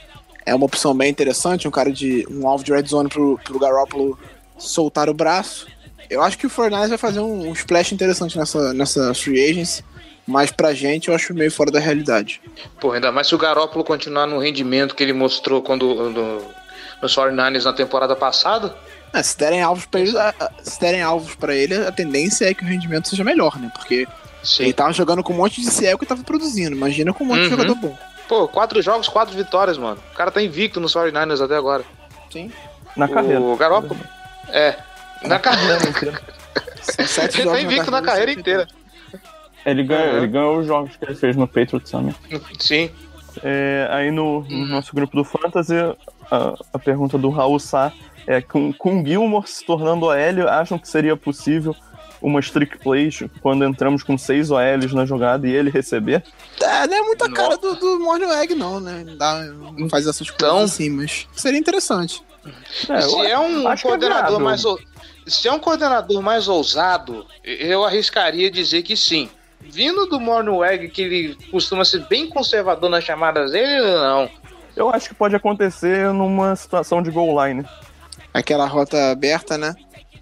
[0.46, 3.60] é uma opção bem interessante, um cara de um alvo de red zone pro, pro
[3.60, 4.18] Garoppolo
[4.58, 5.68] soltar o braço.
[6.10, 9.84] Eu acho que o 49ers vai fazer um, um splash interessante nessa, nessa free agency,
[10.26, 12.42] mas pra gente eu acho meio fora da realidade.
[12.80, 16.42] Pô, ainda mais se o Garópolo continuar no rendimento que ele mostrou quando no,
[17.02, 18.74] nos 49ers na temporada passada.
[19.14, 22.46] É, se derem alvos para ele, a- a- se derem alvos para ele, a tendência
[22.50, 23.72] é que o rendimento seja melhor, né?
[23.74, 24.08] Porque ele
[24.44, 24.72] Sim.
[24.74, 26.76] tava jogando com um monte de Ciel que tava produzindo.
[26.76, 27.50] Imagina com um monte de Uhum.
[27.52, 27.98] jogador bom.
[28.28, 30.00] Pô, quatro jogos, quatro vitórias, mano.
[30.12, 31.84] O cara tá invicto nos 49ers até agora.
[32.32, 32.52] Sim.
[32.96, 33.40] Na carreira.
[33.40, 34.00] O Garópolo.
[34.50, 34.76] É.
[35.24, 35.80] Na carreira.
[36.82, 38.68] São sete Ele jogos tá invicto na carreira inteira.
[39.66, 40.18] Ele ganhou, Uhum.
[40.18, 42.14] ele ganhou os jogos que ele fez no Patriots também.
[42.60, 42.90] Sim.
[43.44, 45.74] É, aí no, no nosso grupo do Fantasy,
[46.32, 47.92] a, a pergunta do Raul Sá
[48.28, 51.76] é: com, com Gilmore se tornando OL, acham que seria possível
[52.22, 56.24] uma streak plays quando entramos com seis OLs na jogada e ele receber?
[56.62, 59.04] É, não é muita cara do, do Morning Egg, não, né?
[59.06, 59.44] Não, dá,
[59.78, 62.22] não faz essas coisas Então- assim, mas seria interessante.
[62.90, 64.40] É, se é um é coordenador viável.
[64.40, 64.64] mais
[65.28, 69.30] se é um coordenador mais ousado, eu arriscaria dizer que sim.
[69.60, 74.30] Vindo do Mornweg, que ele costuma ser bem conservador nas chamadas dele, não.
[74.76, 77.66] Eu acho que pode acontecer numa situação de goal line.
[78.40, 79.74] Aquela rota aberta, né?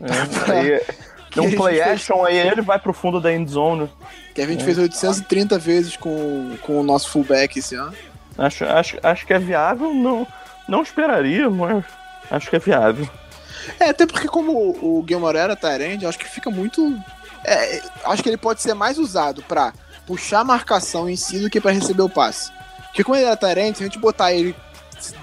[0.02, 0.82] É, aí,
[1.46, 3.90] um play fez- action, aí ele vai pro fundo da end zone.
[4.34, 4.66] Que a gente É.
[4.66, 7.94] fez 830 vezes com, com o nosso fullback esse ano.
[8.38, 10.28] Acho, acho, acho que é viável, não,
[10.68, 11.86] não esperaria, mas
[12.30, 13.08] acho que é viável.
[13.80, 16.98] É, até porque como o, o Gilmore era Tyrande, acho que fica muito.
[17.46, 19.74] é, acho que ele pode ser mais usado pra
[20.06, 22.52] puxar a marcação em si do que pra receber o passe.
[22.88, 24.54] Porque como ele era Tyrande, se a gente botar ele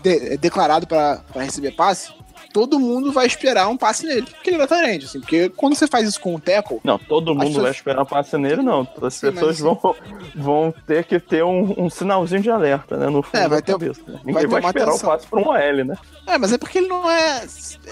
[0.03, 2.12] de- declarado pra pra receber passe,
[2.53, 4.22] todo mundo vai esperar um passe nele.
[4.22, 5.20] Porque ele era Tyrande, assim.
[5.20, 8.36] Porque quando você faz isso com o tackle, Não, todo mundo pessoas- vai esperar passe
[8.36, 8.86] nele, não.
[9.00, 9.96] As Sim, pessoas mas- vão,
[10.34, 13.07] vão ter que ter um, um sinalzinho de alerta, né?
[13.09, 14.00] No fundo É, vai da ter- cabeça.
[14.07, 14.12] né?
[14.14, 15.09] vai Ninguém vai, uma esperar atenção.
[15.09, 15.96] o passe pra um OL, né?
[16.26, 17.44] É, mas é porque ele não é.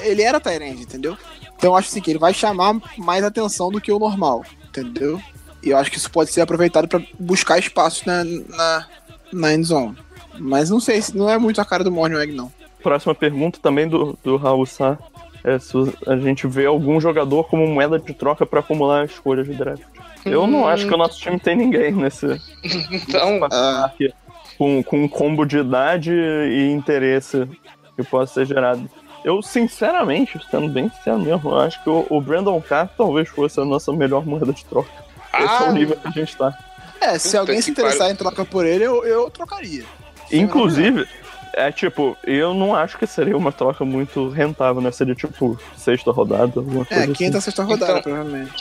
[0.02, 1.16] Ele era Tyrande, entendeu?
[1.56, 5.20] Então eu acho assim que ele vai chamar mais atenção do que o normal, entendeu?
[5.62, 8.86] E eu acho que isso pode ser aproveitado pra buscar espaço na, na,
[9.32, 9.96] na end zone.
[10.38, 12.50] Mas não sei se não é muito a cara do Morning Egg, não.
[12.82, 14.98] Próxima pergunta também do, do Raul Sá.
[15.42, 15.74] É se
[16.06, 19.82] a gente vê algum jogador como moeda de troca pra acumular escolhas de draft.
[20.24, 22.26] Eu não acho que o nosso time tem ninguém nesse,
[22.92, 24.12] Então, Ah, aqui,
[24.58, 27.48] com, com um combo de idade e interesse
[27.96, 28.86] que possa ser gerado.
[29.24, 33.58] Eu, sinceramente, sendo bem sincero mesmo, eu acho que o, o Brandon Carr talvez fosse
[33.60, 34.90] a nossa melhor moeda de troca.
[35.32, 35.70] Esse é Ah.
[35.70, 36.54] o nível que a gente tá.
[37.00, 39.84] é, se Puta alguém se interessar em troca por ele, eu, eu trocaria.
[40.30, 41.06] Inclusive,
[41.54, 44.90] é tipo, eu não acho que seria uma troca muito rentável, né?
[44.90, 47.12] Seria tipo sexta rodada, alguma coisa É, assim.
[47.12, 48.52] quinta, sexta rodada, Então- provavelmente.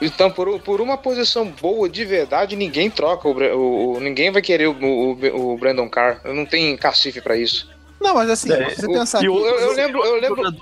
[0.00, 4.42] então por, por uma posição boa de verdade, ninguém troca o, o- o- ninguém vai
[4.42, 6.20] querer o, o, o Brandon Carr.
[6.24, 7.68] Não tem cacife pra isso.
[8.00, 9.28] Não, mas assim, É, você o- pensar que.
[9.28, 10.54] o- Eu, eu lembro, eu lembro.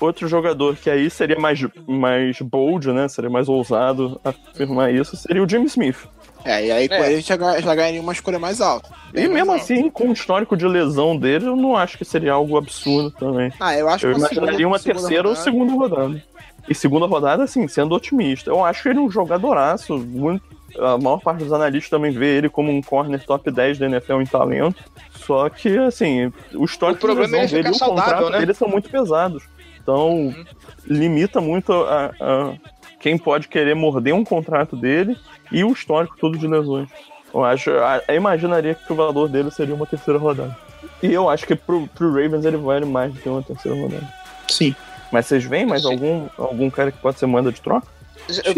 [0.00, 3.06] Outro jogador que aí seria mais, mais bold, né?
[3.08, 5.96] Seria mais ousado afirmar isso, seria o Jimmy Smith.
[6.44, 7.06] É, e aí com É.
[7.06, 8.88] ele a gente já, ganha- já ganharia uma escolha mais alta.
[9.14, 9.62] E mesmo alta.
[9.64, 13.50] assim, com o histórico de lesão dele, eu não acho que seria algo absurdo também.
[13.58, 16.22] Ah, eu acho Eu que uma imaginaria segunda- uma terceira ou segunda rodada.
[16.68, 18.50] E segunda rodada, assim, sendo otimista.
[18.50, 19.98] Eu acho ele um jogadoraço.
[19.98, 20.42] Muito,
[20.78, 24.20] a maior parte dos analistas também vê ele como um corner top 10 da NFL
[24.22, 24.82] em talento.
[25.14, 28.12] Só que, assim, o histórico O problema de é lesão ele dele e o saudável,
[28.14, 28.38] contrato né?
[28.40, 29.42] dele são muito pesados.
[29.82, 30.34] Então,
[30.86, 32.52] limita muito a, a
[33.04, 35.14] quem pode querer morder um contrato dele
[35.52, 36.88] e o histórico todo de lesões.
[37.34, 40.56] Eu acho, a- eu imaginaria que o valor dele seria uma terceira rodada.
[41.02, 44.08] E eu acho que pro, pro Ravens ele vale mais do que uma terceira rodada.
[44.48, 44.74] Sim.
[45.12, 45.92] Mas vocês veem mais Sim.
[45.92, 47.86] algum, algum cara que pode ser moeda de troca?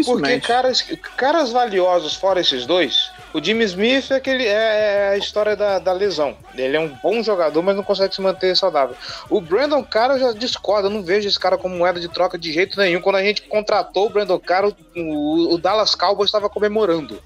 [0.05, 0.81] Porque caras,
[1.17, 5.79] caras valiosos fora esses dois, o Jimmy Smith é, aquele, é, é a história da,
[5.79, 6.35] da lesão.
[6.55, 8.95] Ele é um bom jogador, mas não consegue se manter saudável.
[9.29, 12.37] O Brandon Carr eu já discordo, eu não vejo esse cara como moeda de troca
[12.37, 13.01] de jeito nenhum.
[13.01, 14.65] Quando a gente contratou o Brandon Carr,
[14.95, 17.21] o, o- Dallas Cowboys estava comemorando.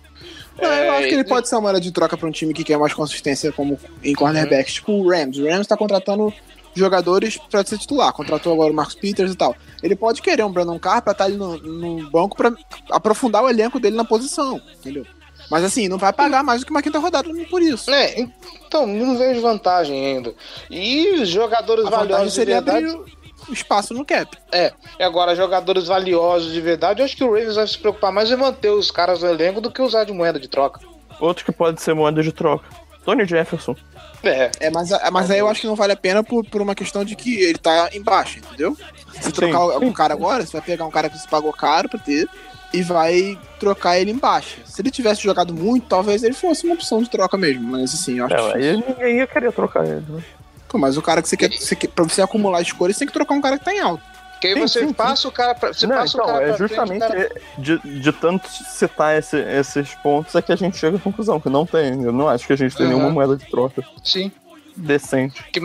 [0.61, 2.53] Não, eu É, acho que ele pode ser uma moeda de troca pra um time
[2.53, 5.37] que quer mais consistência como em cornerbacks, tipo o Rams.
[5.39, 6.33] O Rams tá contratando
[6.75, 8.11] jogadores pra ser titular.
[8.13, 9.55] Contratou agora o Marcus Peters e tal.
[9.81, 12.51] Ele pode querer um Brandon Carr pra estar ali no, no banco pra
[12.91, 15.05] aprofundar o elenco dele na posição, entendeu?
[15.51, 17.91] Mas assim, não vai pagar mais do que uma quinta rodada por isso.
[17.91, 18.21] É,
[18.65, 20.33] então, não vejo vantagem ainda.
[20.69, 22.85] E os jogadores A vantagem valiosos de seria verdade.
[22.85, 23.13] abrir
[23.51, 24.37] espaço no cap.
[24.49, 28.13] É, e agora jogadores valiosos de verdade, eu acho que o Ravens vai se preocupar
[28.13, 30.79] mais em manter os caras no elenco do que usar de moeda de troca.
[31.19, 32.65] Outro que pode ser moeda de troca.
[33.03, 33.75] Tony Jefferson.
[34.23, 36.75] É, É, mas, mas aí eu acho que não vale a pena por, por uma
[36.75, 38.77] questão de que ele tá embaixo, entendeu?
[39.19, 39.85] Se trocar sim.
[39.85, 42.29] um cara agora, você vai pegar um cara que você pagou caro pra ter
[42.73, 44.57] e vai trocar ele em baixa.
[44.65, 47.63] Se ele tivesse jogado muito, talvez ele fosse uma opção de troca mesmo.
[47.63, 48.69] Mas assim, eu acho É, difícil.
[48.69, 50.23] aí ninguém ia querer trocar ele, né?
[50.67, 51.87] Pô, mas o cara que você quer, você quer.
[51.89, 54.03] Pra você acumular escolhas, você tem que trocar um cara que tá em alta.
[54.31, 55.73] porque aí Sim, você sim, passa o cara pra.
[55.73, 59.93] Você Não, passa então, o cara é justamente cara- de, de tanto citar esse- esses
[59.95, 62.01] pontos é que a gente chega à conclusão que não tem.
[62.03, 62.93] Eu não acho que a gente tem Uhum.
[62.93, 64.31] nenhuma moeda de troca Sim.
[64.75, 65.43] decente.
[65.51, 65.59] Que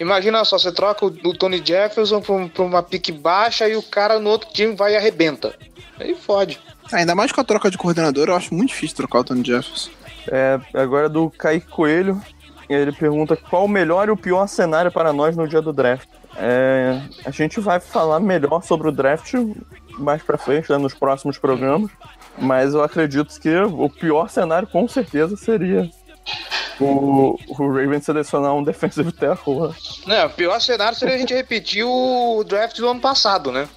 [0.00, 3.76] Imagina só, você troca o, o Tony Jefferson pra, um- pra uma pique baixa e
[3.76, 5.54] o cara no outro time vai e arrebenta.
[5.98, 6.58] Aí fode.
[6.92, 9.90] Ainda mais com a troca de coordenador, eu acho muito difícil trocar o Tony Jefferson.
[10.28, 12.20] É, agora do Kaique Coelho,
[12.68, 16.08] ele pergunta qual o melhor e o pior cenário para nós no dia do draft.
[16.36, 19.34] É, a gente vai falar melhor sobre o draft
[19.98, 21.90] mais pra frente, né, nos próximos programas,
[22.38, 25.90] mas eu acredito que o pior cenário com certeza seria
[26.84, 29.60] o, o Ravens selecionar um defensive tackle.
[29.68, 29.74] né?
[30.06, 33.68] Não, o pior cenário seria a gente repetir o draft do ano passado, né?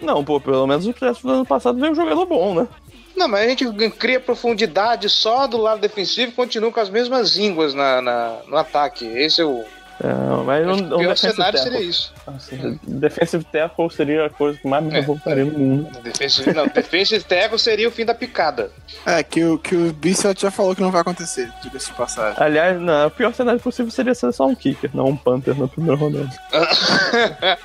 [0.00, 2.68] Não, pô, pelo menos o draft do ano passado veio um jogador bom, né?
[3.16, 7.38] Não, mas a gente cria profundidade só do lado defensivo e continua com as mesmas
[7.38, 9.06] ínguas na, na- no ataque.
[9.06, 9.64] Esse é o,
[9.98, 11.72] É, mas um, um defensive cenário tackle.
[11.72, 12.14] seria isso.
[12.26, 15.00] Nossa, defensive tackle seria a coisa que mais me É.
[15.00, 15.98] revoltaria no mundo.
[16.02, 18.70] Defensive, não, defensive tackle seria o fim da picada.
[19.06, 22.34] É, que, o- que o Bissell já falou que não vai acontecer, diga-se de passagem.
[22.42, 25.66] Aliás, não, o pior cenário possível seria ser só um kicker, não um Panther na
[25.66, 26.28] primeira rodada.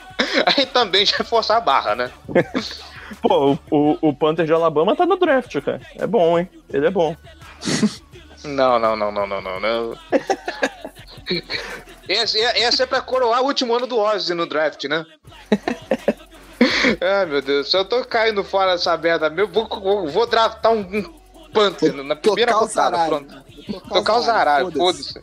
[0.56, 2.12] Aí também já é forçar a barra, né?
[3.22, 5.82] Pô, o, o, o Panther de Alabama tá no draft, cara.
[5.98, 6.48] É bom, hein?
[6.72, 7.16] Ele é bom.
[8.44, 9.60] Não, não, não, não, não, não.
[9.60, 9.94] não.
[12.10, 15.06] Esse, esse é pra coroar o último ano do Ozzy no draft, né?
[17.00, 20.74] Ai, meu Deus, se eu tô caindo fora dessa merda, meu, vou, vou, vou draftar
[20.74, 21.22] um, um
[21.54, 23.52] Panther na primeira rodada, pronto.
[23.90, 25.14] Tocar o zaralho, foda-se.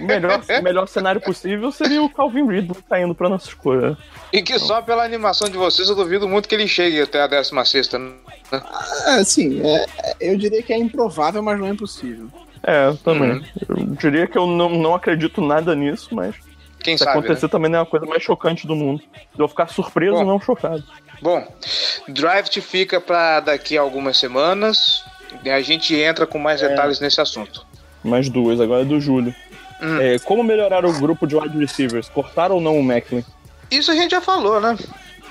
[0.00, 3.96] O melhor, o melhor cenário possível seria o Calvin Ridley caindo pra nossa escolha.
[4.32, 7.26] E que só pela animação de vocês eu duvido muito que ele chegue até a
[7.26, 8.12] 16 né?
[9.06, 12.28] É, sim, é, é, eu diria que é improvável, mas não é impossível.
[12.62, 13.30] É, eu também.
[13.32, 13.44] Uhum.
[13.68, 16.34] Eu diria que eu não, não acredito nada nisso, mas
[16.80, 17.50] Quem se sabe, acontecer né?
[17.50, 19.02] também não é a coisa mais chocante do mundo.
[19.32, 20.24] Eu vou ficar surpreso, Bom.
[20.24, 20.84] não chocado.
[21.22, 21.46] Bom,
[22.08, 25.04] draft fica pra daqui a algumas semanas
[25.44, 27.66] e a gente entra com mais detalhes nesse assunto.
[28.02, 29.34] Mais duas, agora é do Júlio.
[29.82, 29.98] Hum.
[30.00, 32.08] É, como melhorar o grupo de wide receivers?
[32.08, 33.24] Cortar ou não o Macklin?
[33.70, 34.76] Isso a gente já falou, né?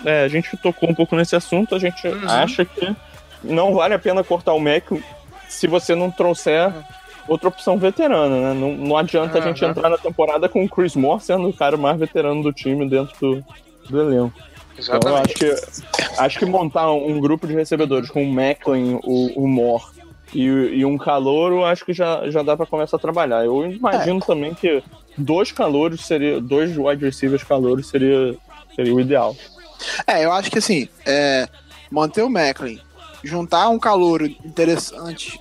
[0.05, 2.27] É, a gente tocou um pouco nesse assunto, a gente Uhum.
[2.29, 2.95] acha que
[3.43, 5.03] não vale a pena cortar o Macklin
[5.47, 6.71] se você não trouxer
[7.29, 8.59] outra opção veterana, né?
[8.59, 9.71] Não, não adianta a gente Uhum.
[9.71, 13.15] entrar na temporada com o Chris Moore sendo o cara mais veterano do time dentro
[13.19, 13.45] do,
[13.89, 14.33] do elenco.
[14.77, 15.55] Então eu acho que,
[16.17, 19.83] acho que montar um grupo de recebedores com o Macklin, o, o Moore
[20.33, 23.43] e, e um calouro, acho que já, já dá pra começar a trabalhar.
[23.43, 24.81] Eu imagino também que
[25.17, 26.39] dois calouros seria.
[26.39, 28.35] Dois wide receivers calouros seria,
[28.75, 29.35] seria o ideal.
[30.07, 31.47] É, eu acho que assim, é,
[31.91, 32.79] manter o Macklin,
[33.23, 35.39] juntar um calouro interessante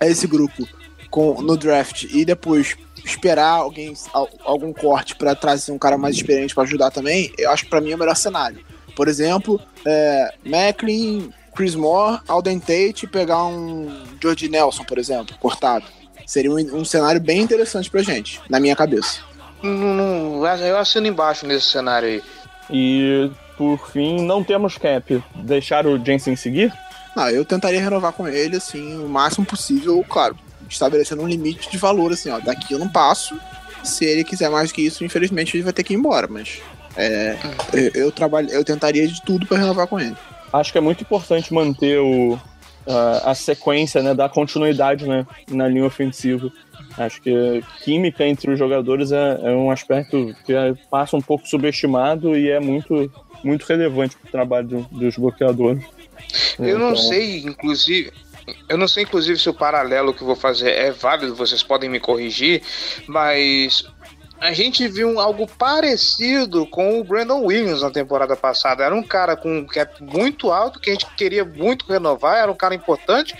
[0.00, 0.66] a esse grupo
[1.10, 6.16] com, no draft e depois esperar alguém, al- algum corte pra trazer um cara mais
[6.16, 8.58] experiente pra ajudar também, eu acho que pra mim é o melhor cenário.
[8.94, 15.36] Por exemplo, é, Macklin, Chris Moore, Alden Tate e pegar um George Nelson, por exemplo,
[15.38, 15.84] cortado.
[16.26, 19.20] Seria um, um cenário bem interessante pra gente, na minha cabeça.
[19.62, 22.22] Não, não, eu assino embaixo nesse cenário aí.
[22.70, 25.22] E por fim, não temos cap.
[25.36, 26.72] Deixar o Jensen seguir?
[27.14, 30.36] Não, eu tentaria renovar com ele, assim, o máximo possível, claro,
[30.68, 33.38] estabelecendo um limite de valor, assim, ó, daqui eu não passo.
[33.84, 36.60] Se ele quiser mais que isso, infelizmente ele vai ter que ir embora, mas
[36.96, 37.36] é,
[37.72, 40.16] eu, eu trabalho, eu tentaria de tudo pra renovar com ele.
[40.52, 42.38] Acho que é muito importante manter o,
[42.86, 46.50] a, a sequência, né, dar continuidade né, na linha ofensiva.
[46.98, 51.46] Acho que química entre os jogadores é, é um aspecto que é- passa um pouco
[51.46, 53.12] subestimado e é muito,
[53.44, 55.84] muito relevante para o trabalho do- dos bloqueadores.
[56.58, 58.10] Eu não Então, sei, inclusive.
[58.68, 61.98] Eu não sei, inclusive, se o paralelo que vou fazer é válido, vocês podem me
[61.98, 62.62] corrigir,
[63.06, 63.84] mas
[64.40, 68.84] a gente viu algo parecido com o Brandon Williams na temporada passada.
[68.84, 72.50] Era um cara com um cap muito alto, que a gente queria muito renovar, era
[72.50, 73.34] um cara importante.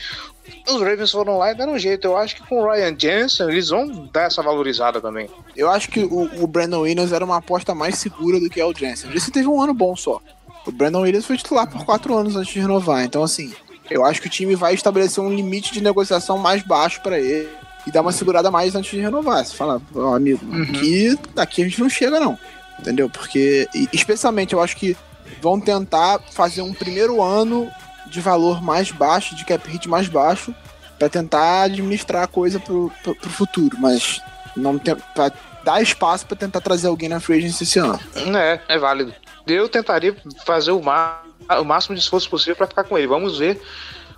[0.68, 2.06] Os Ravens foram lá e deram um jeito.
[2.06, 5.28] Eu acho que com o Ryan Jensen eles vão dar essa valorizada também.
[5.56, 8.74] Eu acho que o, o Brandon Williams era uma aposta mais segura do que o
[8.74, 9.10] Jensen.
[9.12, 10.20] Esse teve um ano bom só.
[10.64, 13.04] O Brandon Williams foi titular por quatro anos antes de renovar.
[13.04, 13.52] Então, assim,
[13.90, 17.48] eu acho que o time vai estabelecer um limite de negociação mais baixo pra ele
[17.86, 19.44] e dar uma segurada mais antes de renovar.
[19.44, 22.38] Você fala, ó, amigo, aqui, aqui a gente não chega, não.
[22.78, 23.08] Entendeu?
[23.08, 24.96] Porque, especialmente, eu acho que
[25.40, 27.70] vão tentar fazer um primeiro ano
[28.06, 30.54] de valor mais baixo, de cap hit mais baixo,
[30.98, 33.76] pra tentar administrar a coisa pro, pro, pro futuro.
[33.80, 34.20] Mas
[34.56, 35.30] não tem, pra
[35.64, 37.98] dar espaço pra tentar trazer alguém na free agency esse ano.
[38.36, 39.14] É, é válido.
[39.46, 40.14] Eu tentaria
[40.44, 43.06] fazer o, má- o máximo de esforço possível pra ficar com ele.
[43.06, 43.60] Vamos ver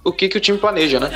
[0.05, 1.11] o que, que o time planeja, né?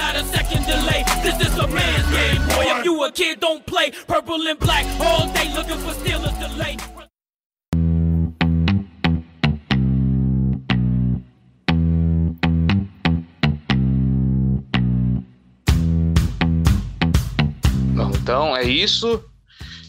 [18.22, 19.22] Então é isso.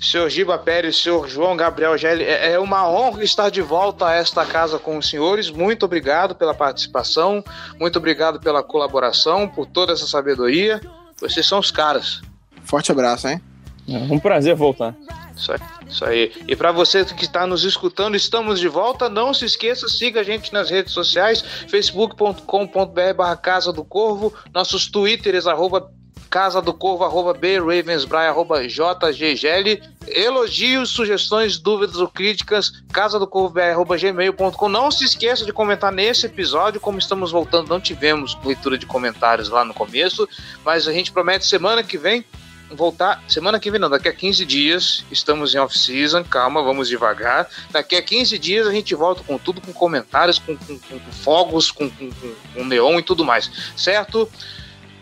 [0.04, 4.14] Senhor Giba Pérez, senhor João Gabriel Gelli, é é uma honra estar de volta a
[4.14, 5.50] esta casa com os senhores.
[5.50, 7.44] Muito obrigado pela participação,
[7.80, 10.82] muito obrigado pela colaboração, por toda essa sabedoria.
[11.20, 12.22] Vocês são os caras.
[12.66, 13.42] Forte abraço, hein?
[13.88, 14.94] É um prazer voltar.
[15.36, 15.60] Isso aí.
[15.88, 16.32] Isso aí.
[16.48, 19.10] E para você que está nos escutando, estamos de volta.
[19.10, 24.88] Não se esqueça, siga a gente nas redes sociais, facebook.com.br barra Casa do Corvo, nossos
[24.88, 25.92] twitters, arroba
[26.34, 29.80] casa do corvo, arroba bravensbry, arroba jggl.
[30.08, 33.54] Elogios, sugestões, dúvidas ou críticas, casa do corvo,
[33.96, 34.68] gmail.com.
[34.68, 39.48] Não se esqueça de comentar nesse episódio, como estamos voltando, não tivemos leitura de comentários
[39.48, 40.28] lá no começo,
[40.66, 42.26] mas a gente promete semana que vem
[42.72, 47.48] voltar semana que vem, não, daqui a 15 dias, estamos em off-season, calma, vamos devagar.
[47.70, 51.70] Daqui a 15 dias a gente volta com tudo, com comentários, com, com, com fogos,
[51.70, 52.10] com, com,
[52.56, 54.28] com neon e tudo mais, certo?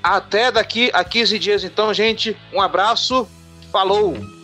[0.04, 2.36] Até daqui a 15 dias, então, gente.
[2.54, 3.28] Um abraço,
[3.72, 4.41] falou!